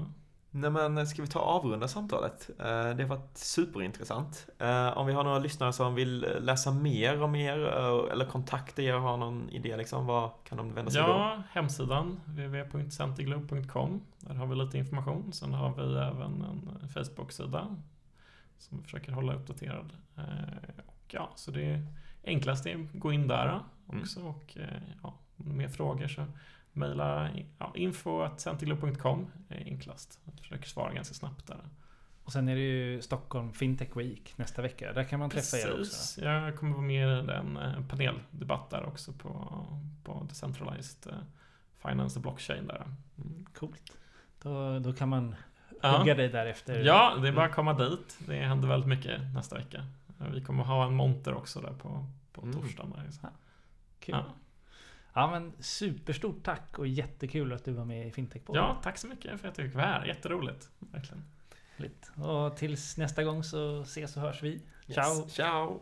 Nej 0.53 0.71
men 0.71 1.07
ska 1.07 1.23
vi 1.23 1.29
ta 1.29 1.39
avrunda 1.41 1.89
samtalet? 1.89 2.51
Eh, 2.59 2.65
Det 2.65 3.03
har 3.03 3.05
varit 3.17 3.39
superintressant. 3.39 4.47
Eh, 4.59 4.99
Om 4.99 5.07
vi 5.07 5.13
har 5.13 5.25
några 5.25 5.39
lyssnare 5.39 5.73
som 5.73 5.95
vill 5.95 6.21
läsa 6.41 6.71
mer 6.73 7.23
om 7.23 7.35
er 7.35 7.59
eh, 7.67 8.13
eller 8.13 8.25
kontakta 8.25 8.83
er 8.83 8.95
och 8.95 9.03
har 9.03 9.17
någon 9.17 9.51
idé 9.51 9.77
liksom, 9.77 10.07
vad 10.07 10.31
kan 10.45 10.59
de 10.59 10.75
vända 10.75 10.91
sig 10.91 11.03
då? 11.03 11.09
Ja, 11.09 11.43
hemsidan 11.51 12.21
www.centiglobe.com 12.27 14.01
Där 14.21 14.35
har 14.35 14.47
vi 14.47 14.57
lite 14.57 14.79
information. 14.79 15.33
Sen 15.33 15.55
har 15.55 15.75
vi 15.75 15.83
även 15.99 16.43
en 16.43 16.89
Facebook-sida 16.89 17.77
som 18.59 18.79
vi 18.79 18.85
försöker 18.85 19.13
hålla 19.13 19.35
uppdaterad. 19.35 19.93
Eh, 20.17 20.25
Och 20.87 21.15
ja, 21.15 21.31
så 21.37 21.51
det 21.51 21.65
är 21.65 21.87
enklast 22.25 22.67
är 22.67 22.75
att 22.85 22.93
gå 22.93 23.13
in 23.13 23.29
där 23.29 23.61
också. 23.87 24.21
Och 24.23 24.57
eh, 24.59 24.83
ja, 25.03 25.15
mer 25.45 25.69
frågor 25.69 26.09
så 26.09 26.25
mejla 26.73 27.31
ja, 27.59 27.73
info.centiglobe.com 27.75 29.27
är 29.49 29.65
enklast. 29.65 30.21
Jag 30.25 30.39
försöker 30.39 30.69
svara 30.69 30.93
ganska 30.93 31.15
snabbt 31.15 31.47
där. 31.47 31.61
Och 32.25 32.33
sen 32.33 32.49
är 32.49 32.55
det 32.55 32.61
ju 32.61 33.03
Stockholm 33.03 33.53
Fintech 33.53 33.97
Week 33.97 34.33
nästa 34.37 34.63
vecka. 34.63 34.93
Där 34.93 35.05
kan 35.05 35.19
man 35.21 35.31
träffa 35.31 35.57
er 35.57 35.63
också. 35.71 35.77
Precis. 35.77 36.19
Jag 36.23 36.57
kommer 36.57 36.73
vara 36.73 36.83
med 36.83 37.25
i 37.25 37.31
en 37.33 37.57
eh, 37.57 37.87
paneldebatt 37.89 38.71
där 38.71 38.85
också 38.87 39.13
på, 39.13 39.31
på 40.05 40.27
Decentralized 40.29 41.13
eh, 41.13 41.19
Finance 41.89 42.19
och 42.19 42.23
Blockchain 42.23 42.67
där. 42.67 42.87
Mm. 43.19 43.47
Coolt. 43.55 43.93
Då, 44.43 44.79
då 44.79 44.93
kan 44.93 45.09
man 45.09 45.35
Ja. 45.83 45.99
hugga 45.99 46.15
dig 46.15 46.29
därefter. 46.29 46.85
Ja, 46.85 47.17
det 47.23 47.29
är 47.29 47.33
bara 47.33 47.47
att 47.47 47.55
komma 47.55 47.73
dit. 47.73 48.19
Det 48.27 48.37
händer 48.37 48.69
väldigt 48.69 48.89
mycket 48.89 49.21
nästa 49.35 49.57
vecka. 49.57 49.85
Vi 50.33 50.41
kommer 50.41 50.65
ha 50.65 50.87
en 50.87 50.95
monter 50.95 51.35
också 51.35 51.61
där 51.61 51.73
på, 51.73 52.07
på 52.33 52.43
Mm. 52.43 52.55
torsdagen. 52.61 52.91
Där. 52.91 53.11
Så. 53.11 53.29
Kul. 54.01 54.15
Ja. 54.19 54.25
Ja 55.13 55.31
men 55.31 55.53
superstort 55.61 56.43
tack 56.43 56.79
och 56.79 56.87
jättekul 56.87 57.53
att 57.53 57.65
du 57.65 57.73
var 57.73 57.85
med 57.85 58.07
i 58.07 58.11
Fintech-podden. 58.11 58.57
ja, 58.57 58.81
tack 58.83 58.99
så 58.99 59.07
mycket 59.07 59.41
för 59.41 59.49
att 59.49 59.55
du 59.55 59.65
fick 59.65 59.75
vara 59.75 59.87
här. 59.87 60.05
Jätteroligt. 60.05 60.71
Verkligen. 60.79 61.25
Och 62.27 62.57
tills 62.57 62.97
nästa 62.97 63.25
gång 63.25 63.45
så 63.45 63.81
ses 63.81 64.17
och 64.17 64.23
hörs 64.23 64.43
vi. 64.43 64.63
Ciao! 64.89 65.17
Yes. 65.25 65.35
Ciao! 65.35 65.81